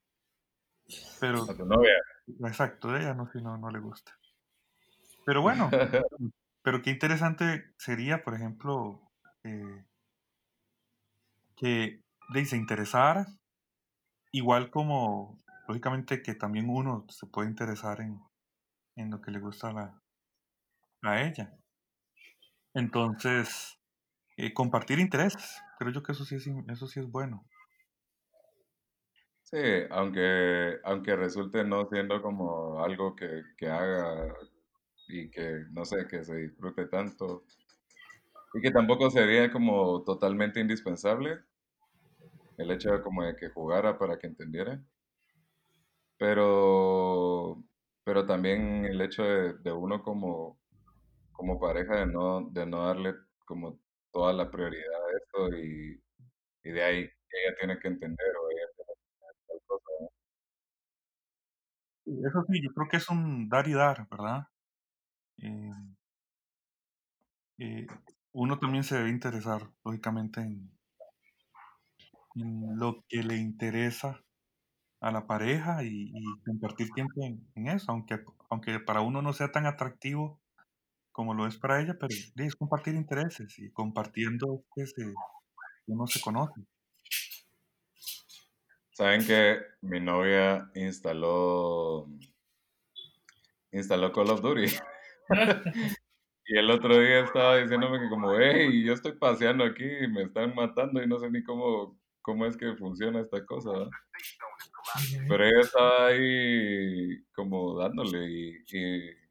Pero, 1.20 1.44
a 1.44 1.54
tu 1.54 1.66
novia. 1.66 1.94
Exacto, 2.46 2.96
ella 2.96 3.14
no, 3.14 3.30
sí, 3.32 3.42
no, 3.42 3.58
no 3.58 3.70
le 3.70 3.80
gusta. 3.80 4.18
Pero 5.26 5.42
bueno, 5.42 5.70
pero 6.64 6.82
qué 6.82 6.92
interesante 6.92 7.74
sería, 7.78 8.24
por 8.24 8.34
ejemplo, 8.34 9.02
eh, 9.44 9.86
que 11.58 12.02
se 12.46 12.56
interesara, 12.56 13.28
igual 14.32 14.72
como, 14.72 15.38
lógicamente, 15.68 16.22
que 16.22 16.34
también 16.34 16.70
uno 16.70 17.06
se 17.10 17.28
puede 17.28 17.50
interesar 17.50 18.00
en, 18.00 18.22
en 18.96 19.12
lo 19.12 19.20
que 19.22 19.32
le 19.32 19.40
gusta 19.40 19.70
a, 19.70 19.74
la, 19.74 20.02
a 21.02 21.22
ella. 21.22 21.58
Entonces, 22.74 23.80
eh, 24.38 24.54
compartir 24.54 25.00
intereses, 25.00 25.62
creo 25.80 25.92
yo 25.92 26.04
que 26.04 26.14
eso 26.14 26.26
sí 26.26 26.36
es, 26.36 26.48
eso 26.70 26.88
sí 26.88 27.00
es 27.00 27.10
bueno. 27.10 27.46
Sí, 29.44 29.60
aunque, 29.92 30.80
aunque 30.84 31.16
resulte 31.16 31.64
no 31.64 31.88
siendo 31.88 32.22
como 32.22 32.84
algo 32.84 33.16
que, 33.16 33.44
que 33.58 33.68
haga 33.68 34.34
y 35.08 35.30
que, 35.30 35.66
no 35.72 35.86
sé, 35.86 36.08
que 36.08 36.24
se 36.24 36.36
disfrute 36.36 36.88
tanto. 36.88 37.44
Y 38.56 38.62
que 38.62 38.72
tampoco 38.72 39.12
sería 39.12 39.52
como 39.52 40.04
totalmente 40.04 40.60
indispensable, 40.60 41.40
el 42.58 42.72
hecho 42.72 42.92
de 42.92 43.02
como 43.02 43.24
de 43.24 43.36
que 43.36 43.50
jugara 43.50 43.98
para 43.98 44.18
que 44.18 44.28
entendiera. 44.28 44.82
Pero, 46.18 47.64
pero 48.04 48.26
también 48.26 48.86
el 48.86 49.02
hecho 49.02 49.24
de, 49.24 49.72
uno 49.72 50.02
como, 50.04 50.60
como 51.34 51.60
pareja 51.60 51.98
de 51.98 52.06
no, 52.06 52.50
de 52.52 52.66
no 52.66 52.86
darle 52.86 53.16
como 53.46 53.80
toda 54.12 54.32
la 54.34 54.50
prioridad 54.50 54.94
a 54.94 55.18
esto 55.18 55.58
y, 55.58 56.02
de 56.64 56.84
ahí 56.84 57.00
ella 57.00 57.56
tiene 57.60 57.80
que 57.80 57.88
entender 57.90 58.34
o 58.38 58.50
ella 58.52 58.68
tiene 58.76 58.94
que 58.96 59.04
entender 59.12 59.36
tal 59.48 59.60
cosa. 59.68 59.90
Eso 62.06 62.46
sí, 62.48 62.62
yo 62.64 62.74
creo 62.74 62.88
que 62.90 62.98
es 62.98 63.10
un 63.10 63.50
dar 63.50 63.68
y 63.68 63.74
dar, 63.74 64.08
¿verdad? 64.10 64.48
Eh, 65.40 65.72
eh, 67.58 67.88
uno 68.34 68.60
también 68.60 68.84
se 68.84 68.96
debe 68.96 69.10
interesar, 69.10 69.70
lógicamente, 69.84 70.42
en, 70.42 70.72
lo 72.36 73.04
que 73.08 73.24
le 73.24 73.38
interesa 73.38 74.24
a 75.02 75.12
la 75.12 75.28
pareja 75.28 75.84
y, 75.84 76.12
compartir 76.46 76.90
tiempo 76.92 77.22
en, 77.24 77.68
eso, 77.68 77.92
aunque, 77.92 78.24
aunque 78.50 78.80
para 78.80 79.02
uno 79.02 79.22
no 79.22 79.34
sea 79.34 79.52
tan 79.52 79.66
atractivo 79.66 80.43
como 81.14 81.34
lo 81.34 81.48
es 81.48 81.58
para 81.58 81.82
ella, 81.82 81.96
pero 81.98 82.14
es 82.36 82.56
compartir 82.56 82.96
intereses 82.96 83.58
y 83.60 83.72
compartiendo 83.72 84.66
que 84.76 84.84
uno 85.88 86.08
se 86.08 86.20
conoce. 86.20 86.62
Saben 88.92 89.26
que 89.26 89.60
mi 89.82 90.00
novia 90.00 90.70
instaló 90.76 92.08
instaló 93.72 94.12
Call 94.12 94.30
of 94.30 94.42
Duty. 94.42 94.66
y 96.46 96.58
el 96.58 96.70
otro 96.70 97.00
día 97.00 97.22
estaba 97.22 97.58
diciéndome 97.58 98.00
que 98.00 98.10
como, 98.10 98.36
hey, 98.38 98.84
yo 98.84 98.94
estoy 98.94 99.14
paseando 99.14 99.64
aquí 99.64 99.86
y 99.86 100.08
me 100.08 100.24
están 100.24 100.54
matando 100.56 101.02
y 101.02 101.08
no 101.08 101.20
sé 101.20 101.30
ni 101.30 101.44
cómo, 101.44 102.00
cómo 102.22 102.46
es 102.46 102.58
que 102.58 102.76
funciona 102.76 103.22
esta 103.22 103.46
cosa. 103.46 103.72
Pero 105.28 105.44
ella 105.44 105.62
estaba 105.62 106.08
ahí 106.08 107.24
como 107.34 107.78
dándole 107.80 108.30
y, 108.30 108.64
y, 108.72 109.23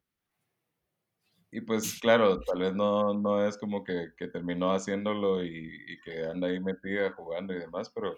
pues 1.61 1.99
claro, 1.99 2.39
tal 2.41 2.59
vez 2.59 2.73
no, 2.73 3.13
no 3.13 3.45
es 3.45 3.57
como 3.57 3.83
que, 3.83 4.09
terminó 4.31 4.71
haciéndolo 4.73 5.43
y, 5.43 5.99
que 6.03 6.25
anda 6.25 6.47
ahí 6.47 6.59
metida 6.59 7.11
jugando 7.13 7.53
y 7.53 7.59
demás, 7.59 7.91
pero, 7.93 8.15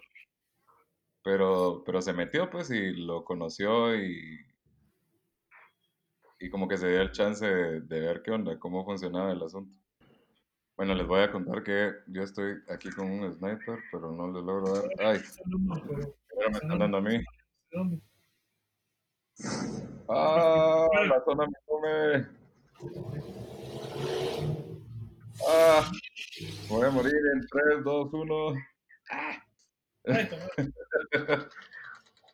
pero, 1.22 1.82
pero 1.84 2.02
se 2.02 2.12
metió 2.12 2.48
pues 2.50 2.70
y 2.70 2.92
lo 2.92 3.24
conoció 3.24 3.94
y, 3.96 4.38
y 6.40 6.50
como 6.50 6.68
que 6.68 6.78
se 6.78 6.88
dio 6.88 7.00
el 7.02 7.12
chance 7.12 7.46
de, 7.46 7.80
de 7.82 8.00
ver 8.00 8.22
qué 8.22 8.30
onda, 8.30 8.58
cómo 8.58 8.84
funcionaba 8.84 9.32
el 9.32 9.42
asunto. 9.42 9.76
Bueno, 10.76 10.94
les 10.94 11.06
voy 11.06 11.22
a 11.22 11.32
contar 11.32 11.62
que 11.62 11.90
yo 12.08 12.22
estoy 12.22 12.56
aquí 12.68 12.90
con 12.90 13.10
un 13.10 13.32
sniper, 13.32 13.78
pero 13.90 14.12
no 14.12 14.30
les 14.30 14.44
logro 14.44 14.74
dar. 14.74 14.84
¡Ay! 14.98 15.20
Ahora 16.34 16.50
me 16.50 16.58
están 16.58 16.78
dando 16.78 16.98
a 16.98 17.00
mí. 17.00 17.24
¡Ah! 20.08 20.86
La 21.08 21.24
zona 21.24 21.46
me 21.46 21.54
come. 21.64 22.45
¡Ah! 25.48 25.90
Voy 26.68 26.84
a 26.86 26.90
morir 26.90 27.14
en 27.34 27.46
3, 27.46 27.84
2, 27.84 28.12
1. 28.12 28.54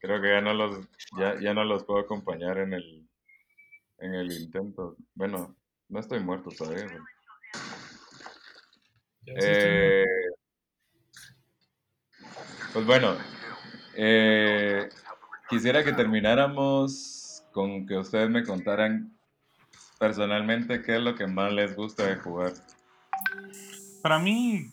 Creo 0.00 0.20
que 0.20 0.28
ya 0.28 0.40
no 0.40 0.54
los, 0.54 0.88
ya, 1.16 1.38
ya 1.40 1.54
no 1.54 1.64
los 1.64 1.84
puedo 1.84 2.00
acompañar 2.00 2.58
en 2.58 2.72
el, 2.74 3.08
en 3.98 4.14
el 4.14 4.32
intento. 4.32 4.96
Bueno, 5.14 5.56
no 5.88 6.00
estoy 6.00 6.20
muerto 6.20 6.50
todavía. 6.50 6.86
Eh, 9.26 10.04
pues 12.72 12.84
bueno, 12.84 13.16
eh, 13.94 14.88
quisiera 15.48 15.84
que 15.84 15.92
termináramos 15.92 17.44
con 17.52 17.86
que 17.86 17.96
ustedes 17.96 18.28
me 18.28 18.44
contaran 18.44 19.16
personalmente 20.02 20.82
qué 20.82 20.96
es 20.96 21.00
lo 21.00 21.14
que 21.14 21.28
más 21.28 21.52
les 21.52 21.76
gusta 21.76 22.04
de 22.04 22.16
jugar. 22.16 22.52
Para 24.02 24.18
mí, 24.18 24.68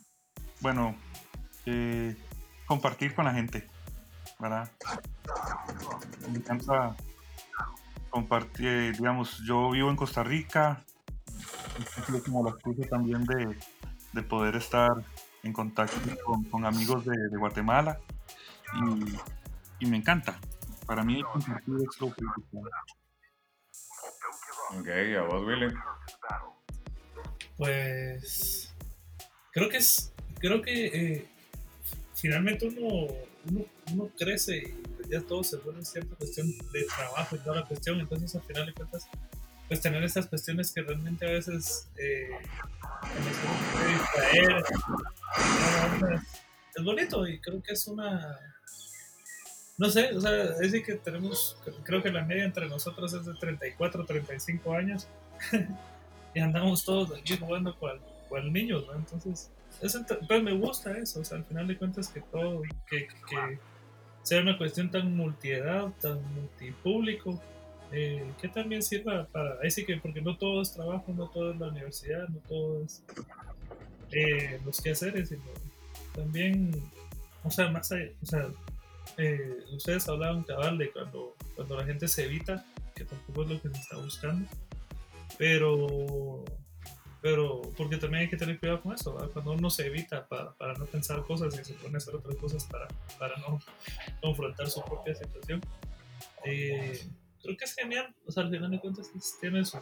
bueno, 0.59 0.95
eh, 1.67 2.17
compartir 2.65 3.13
con 3.13 3.25
la 3.25 3.34
gente, 3.36 3.67
¿verdad? 4.39 4.71
Me 6.32 6.39
encanta 6.39 6.95
compartir, 8.09 8.97
digamos, 8.97 9.38
yo 9.45 9.69
vivo 9.69 9.91
en 9.91 9.97
Costa 9.97 10.23
Rica, 10.23 10.84
como 12.25 12.45
la 12.45 12.49
excusa 12.49 12.89
también 12.89 13.23
de, 13.25 13.55
de 14.13 14.23
poder 14.23 14.55
estar 14.55 14.93
en 15.43 15.53
contacto 15.53 15.99
con, 16.49 16.65
amigos 16.65 17.05
de, 17.05 17.38
Guatemala 17.38 17.99
y, 19.80 19.86
me 19.86 19.97
encanta. 19.97 20.39
Para 20.88 21.03
mí 21.03 21.21
compartir 21.21 21.75
es 21.88 22.01
lo 22.01 22.09
principal. 22.09 22.63
Ok, 24.72 24.88
¿a 25.17 25.22
vos, 25.24 25.47
Willy? 25.47 25.74
Pues 27.57 28.74
creo 29.51 29.67
que 29.67 29.78
es, 29.78 30.13
creo 30.39 30.61
que 30.61 30.86
eh, 30.86 31.26
finalmente 32.13 32.67
uno, 32.67 33.07
uno, 33.91 34.09
crece 34.17 34.57
y 34.57 35.09
ya 35.09 35.22
todo 35.22 35.43
se 35.43 35.57
vuelve 35.57 35.84
cierta 35.84 36.15
cuestión 36.15 36.47
de 36.72 36.84
trabajo 36.84 37.36
y 37.36 37.39
toda 37.39 37.61
la 37.61 37.67
cuestión, 37.67 37.99
entonces 37.99 38.36
al 38.36 38.43
final 38.43 38.67
de 38.67 38.74
cuentas 38.74 39.07
pues 39.67 39.82
tener 39.82 40.03
esas 40.03 40.28
cuestiones 40.28 40.72
que 40.72 40.82
realmente 40.82 41.28
a 41.28 41.32
veces 41.32 41.88
eh, 41.97 42.30
es 46.76 46.84
bonito 46.84 47.28
y 47.28 47.39
creo 47.39 47.61
que 47.61 47.74
es 47.74 47.88
una 47.88 48.39
no 49.80 49.89
sé, 49.89 50.13
o 50.13 50.19
sea, 50.19 50.43
es 50.61 50.73
que 50.84 50.95
tenemos, 50.95 51.57
creo 51.84 52.03
que 52.03 52.11
la 52.11 52.25
media 52.25 52.43
entre 52.43 52.67
nosotros 52.67 53.13
es 53.13 53.25
de 53.25 53.34
34, 53.34 54.05
35 54.05 54.73
años 54.73 55.07
y 56.36 56.39
andamos 56.41 56.84
todos 56.84 57.17
aquí 57.17 57.38
jugando 57.38 57.73
cual, 57.77 58.01
cual 58.27 58.51
niños, 58.51 58.86
¿no? 58.88 58.95
Entonces, 58.95 59.49
pues 60.27 60.43
me 60.43 60.51
gusta 60.51 60.97
eso, 60.97 61.21
o 61.21 61.23
sea, 61.23 61.38
al 61.38 61.45
final 61.45 61.65
de 61.65 61.77
cuentas 61.77 62.09
que 62.09 62.19
todo, 62.19 62.61
que, 62.89 63.07
que 63.07 63.59
sea 64.21 64.41
una 64.41 64.57
cuestión 64.57 64.91
tan 64.91 65.15
multiedad, 65.15 65.88
tan 66.01 66.21
multipúblico, 66.36 67.41
eh, 67.93 68.30
que 68.41 68.49
también 68.49 68.84
sirva 68.84 69.27
para, 69.27 69.59
ahí 69.63 69.71
sí 69.71 69.86
que, 69.86 69.95
porque 69.95 70.21
no 70.21 70.36
todo 70.36 70.61
es 70.61 70.73
trabajo, 70.73 71.13
no 71.13 71.30
todo 71.30 71.53
es 71.53 71.57
la 71.57 71.69
universidad, 71.69 72.27
no 72.27 72.39
todo 72.49 72.84
es 72.84 73.01
eh, 74.11 74.59
los 74.65 74.82
quehaceres, 74.82 75.30
sino 75.30 75.43
también, 76.13 76.69
o 77.45 77.49
sea, 77.49 77.69
más 77.69 77.89
allá, 77.93 78.11
o 78.21 78.25
sea, 78.25 78.49
ustedes 79.72 80.07
hablaban 80.07 80.43
cabal 80.43 80.78
de 80.78 80.91
cuando, 80.91 81.36
cuando 81.55 81.78
la 81.78 81.86
gente 81.86 82.07
se 82.07 82.26
evita, 82.26 82.65
que 82.95 83.05
tampoco 83.05 83.43
es 83.43 83.49
lo 83.49 83.61
que 83.61 83.70
se 83.70 83.80
está 83.80 83.97
buscando, 83.97 84.49
pero 85.38 86.43
pero 87.22 87.61
porque 87.76 87.97
también 87.97 88.24
hay 88.24 88.30
que 88.30 88.38
tener 88.38 88.59
cuidado 88.59 88.82
con 88.82 88.93
eso, 88.93 89.13
cuando 89.34 89.51
uno 89.51 89.70
se 89.70 89.88
evita 89.88 90.26
para, 90.28 90.53
para, 90.53 90.74
no 90.76 90.86
pensar 90.86 91.22
cosas 91.24 91.57
y 91.59 91.65
se 91.65 91.74
pone 91.74 91.95
a 91.95 91.97
hacer 91.97 92.15
otras 92.15 92.36
cosas 92.38 92.65
para, 92.65 92.88
para 93.17 93.36
no 93.39 93.59
confrontar 94.22 94.70
su 94.70 94.82
propia 94.84 95.13
situación. 95.15 95.61
Eh, 96.45 97.05
creo 97.41 97.57
que 97.57 97.65
es 97.65 97.76
genial, 97.76 98.13
o 98.26 98.32
sea, 98.32 98.43
al 98.43 98.49
final 98.49 98.72
de 98.72 98.80
cuentas 98.80 99.11
tiene 99.41 99.65
su, 99.65 99.80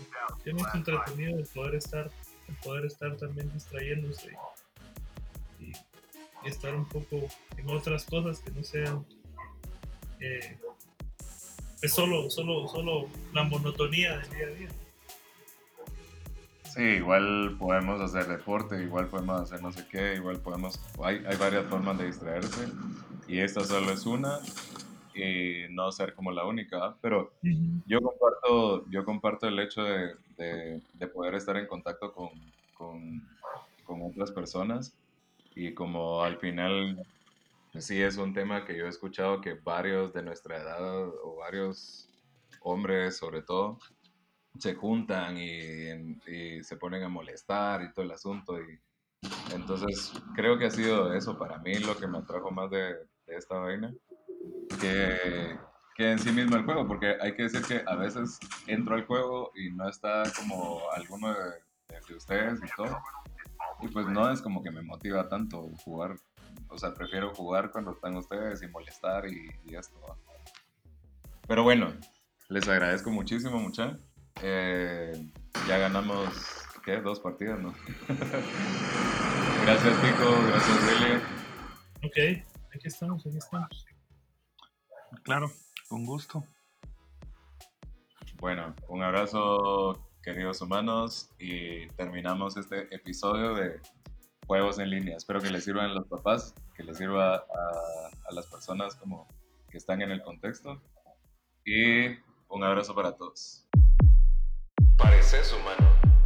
entretenido 0.73 1.38
de 1.38 1.43
poder 1.53 1.75
estar, 1.75 2.09
de 2.09 2.53
poder 2.63 2.85
estar 2.85 3.15
también 3.17 3.51
distrayéndose 3.53 4.35
y, 5.59 5.71
estar 6.47 6.73
un 6.73 6.88
poco 6.88 7.27
en 7.57 7.69
otras 7.69 8.05
cosas 8.05 8.39
que 8.39 8.51
no 8.51 8.63
sean 8.63 9.05
eh, 10.20 10.57
es 11.82 11.93
solo, 11.93 12.30
solo, 12.30 12.68
solo 12.68 13.07
la 13.34 13.43
monotonía 13.43 14.18
del 14.18 14.30
día 14.30 14.45
a 14.47 14.49
día. 14.49 14.70
Sí, 16.63 16.84
igual 16.84 17.55
podemos 17.57 18.01
hacer 18.01 18.28
deporte, 18.28 18.82
igual 18.84 19.07
podemos 19.07 19.41
hacer 19.41 19.61
no 19.63 19.72
sé 19.72 19.88
qué, 19.89 20.15
igual 20.15 20.39
podemos, 20.39 20.80
hay, 21.03 21.24
hay 21.26 21.38
varias 21.38 21.65
formas 21.65 21.97
de 21.97 22.05
distraerse 22.05 22.68
y 23.28 23.39
esta 23.39 23.63
solo 23.63 23.91
es 23.91 24.05
una 24.05 24.39
y 25.15 25.65
no 25.72 25.91
ser 25.91 26.13
como 26.13 26.32
la 26.32 26.45
única, 26.45 26.95
pero 27.01 27.32
yo 27.88 27.99
comparto, 28.01 28.86
yo 28.89 29.03
comparto 29.03 29.47
el 29.47 29.59
hecho 29.59 29.82
de, 29.84 30.15
de, 30.38 31.07
poder 31.07 31.34
estar 31.34 31.57
en 31.57 31.65
contacto 31.65 32.13
con, 32.13 32.30
con, 32.76 33.28
con, 33.84 34.03
otras 34.03 34.32
personas 34.32 34.93
y 35.55 35.74
como 35.74 36.22
al 36.22 36.38
final 36.38 37.03
sí 37.80 38.01
es 38.01 38.17
un 38.17 38.34
tema 38.34 38.65
que 38.65 38.78
yo 38.78 38.86
he 38.86 38.89
escuchado 38.89 39.41
que 39.41 39.53
varios 39.53 40.13
de 40.13 40.23
nuestra 40.23 40.57
edad 40.57 41.07
o 41.07 41.38
varios 41.38 42.09
hombres 42.61 43.17
sobre 43.17 43.41
todo 43.41 43.80
se 44.59 44.75
juntan 44.75 45.38
y, 45.38 46.63
se 46.63 46.78
ponen 46.78 47.03
a 47.03 47.09
molestar 47.09 47.82
y 47.84 47.91
todo 47.93 48.05
el 48.05 48.11
asunto. 48.11 48.59
Y, 48.59 48.80
entonces 49.53 50.13
creo 50.36 50.57
que 50.57 50.65
ha 50.65 50.71
sido 50.71 51.13
eso 51.13 51.38
para 51.38 51.57
mí 51.59 51.75
lo 51.80 51.97
que 51.97 52.07
me 52.07 52.19
atrajo 52.19 52.51
más 52.51 52.69
de, 52.69 52.95
esta 53.28 53.57
vaina 53.57 53.93
que, 54.80 55.57
que, 55.95 56.11
en 56.11 56.19
sí 56.19 56.32
mismo 56.32 56.55
el 56.55 56.63
juego, 56.63 56.88
porque 56.88 57.17
hay 57.19 57.36
que 57.36 57.43
decir 57.43 57.61
que 57.63 57.84
a 57.86 57.95
veces 57.95 58.39
entro 58.67 58.95
al 58.95 59.05
juego 59.05 59.51
y 59.55 59.69
no 59.71 59.89
está 59.89 60.23
como 60.38 60.82
alguno 60.91 61.34
de, 61.34 62.15
ustedes 62.15 62.59
y 62.63 62.75
todo. 62.75 62.97
Y 63.82 63.88
pues 63.89 64.07
no 64.07 64.32
es 64.32 64.41
como 64.41 64.63
que 64.63 64.71
me 64.71 64.82
motiva 64.82 65.28
tanto 65.28 65.69
jugar. 65.84 66.15
O 66.70 66.78
sea, 66.78 66.93
prefiero 66.93 67.34
jugar 67.34 67.72
cuando 67.72 67.91
están 67.91 68.15
ustedes 68.18 68.61
y 68.61 68.68
molestar 68.68 69.28
y, 69.28 69.49
y 69.65 69.76
esto. 69.76 69.95
Pero 71.47 71.63
bueno, 71.63 71.93
les 72.49 72.68
agradezco 72.68 73.09
muchísimo, 73.09 73.59
muchachos. 73.59 73.99
Eh, 74.41 75.32
ya 75.68 75.78
ganamos, 75.78 76.30
¿qué? 76.84 77.01
Dos 77.01 77.20
partidas, 77.20 77.59
¿no? 77.59 77.74
gracias, 79.63 79.97
Pico. 79.97 80.30
Gracias, 80.47 80.80
Willy. 80.84 81.22
Ok, 82.03 82.45
aquí 82.76 82.88
estamos, 82.88 83.26
aquí 83.26 83.38
estamos. 83.38 83.86
Claro, 85.24 85.51
con 85.89 86.05
gusto. 86.05 86.43
Bueno, 88.39 88.76
un 88.88 89.01
abrazo, 89.01 90.07
queridos 90.22 90.61
humanos, 90.61 91.32
y 91.39 91.88
terminamos 91.91 92.55
este 92.55 92.93
episodio 92.93 93.55
de 93.55 93.82
Juegos 94.47 94.79
en 94.79 94.89
línea. 94.89 95.17
Espero 95.17 95.41
que 95.41 95.49
les 95.49 95.65
sirvan 95.65 95.91
a 95.91 95.93
los 95.93 96.07
papás, 96.07 96.55
que 96.75 96.83
les 96.83 96.97
sirva 96.97 97.35
a, 97.35 97.41
a 98.29 98.33
las 98.33 98.47
personas 98.47 98.95
como 98.95 99.27
que 99.69 99.77
están 99.77 100.01
en 100.01 100.09
el 100.09 100.21
contexto. 100.21 100.81
Y 101.65 102.07
un 102.47 102.63
abrazo 102.63 102.95
para 102.95 103.11
todos. 103.11 103.67
Pareces 104.97 105.53
humano. 105.53 106.16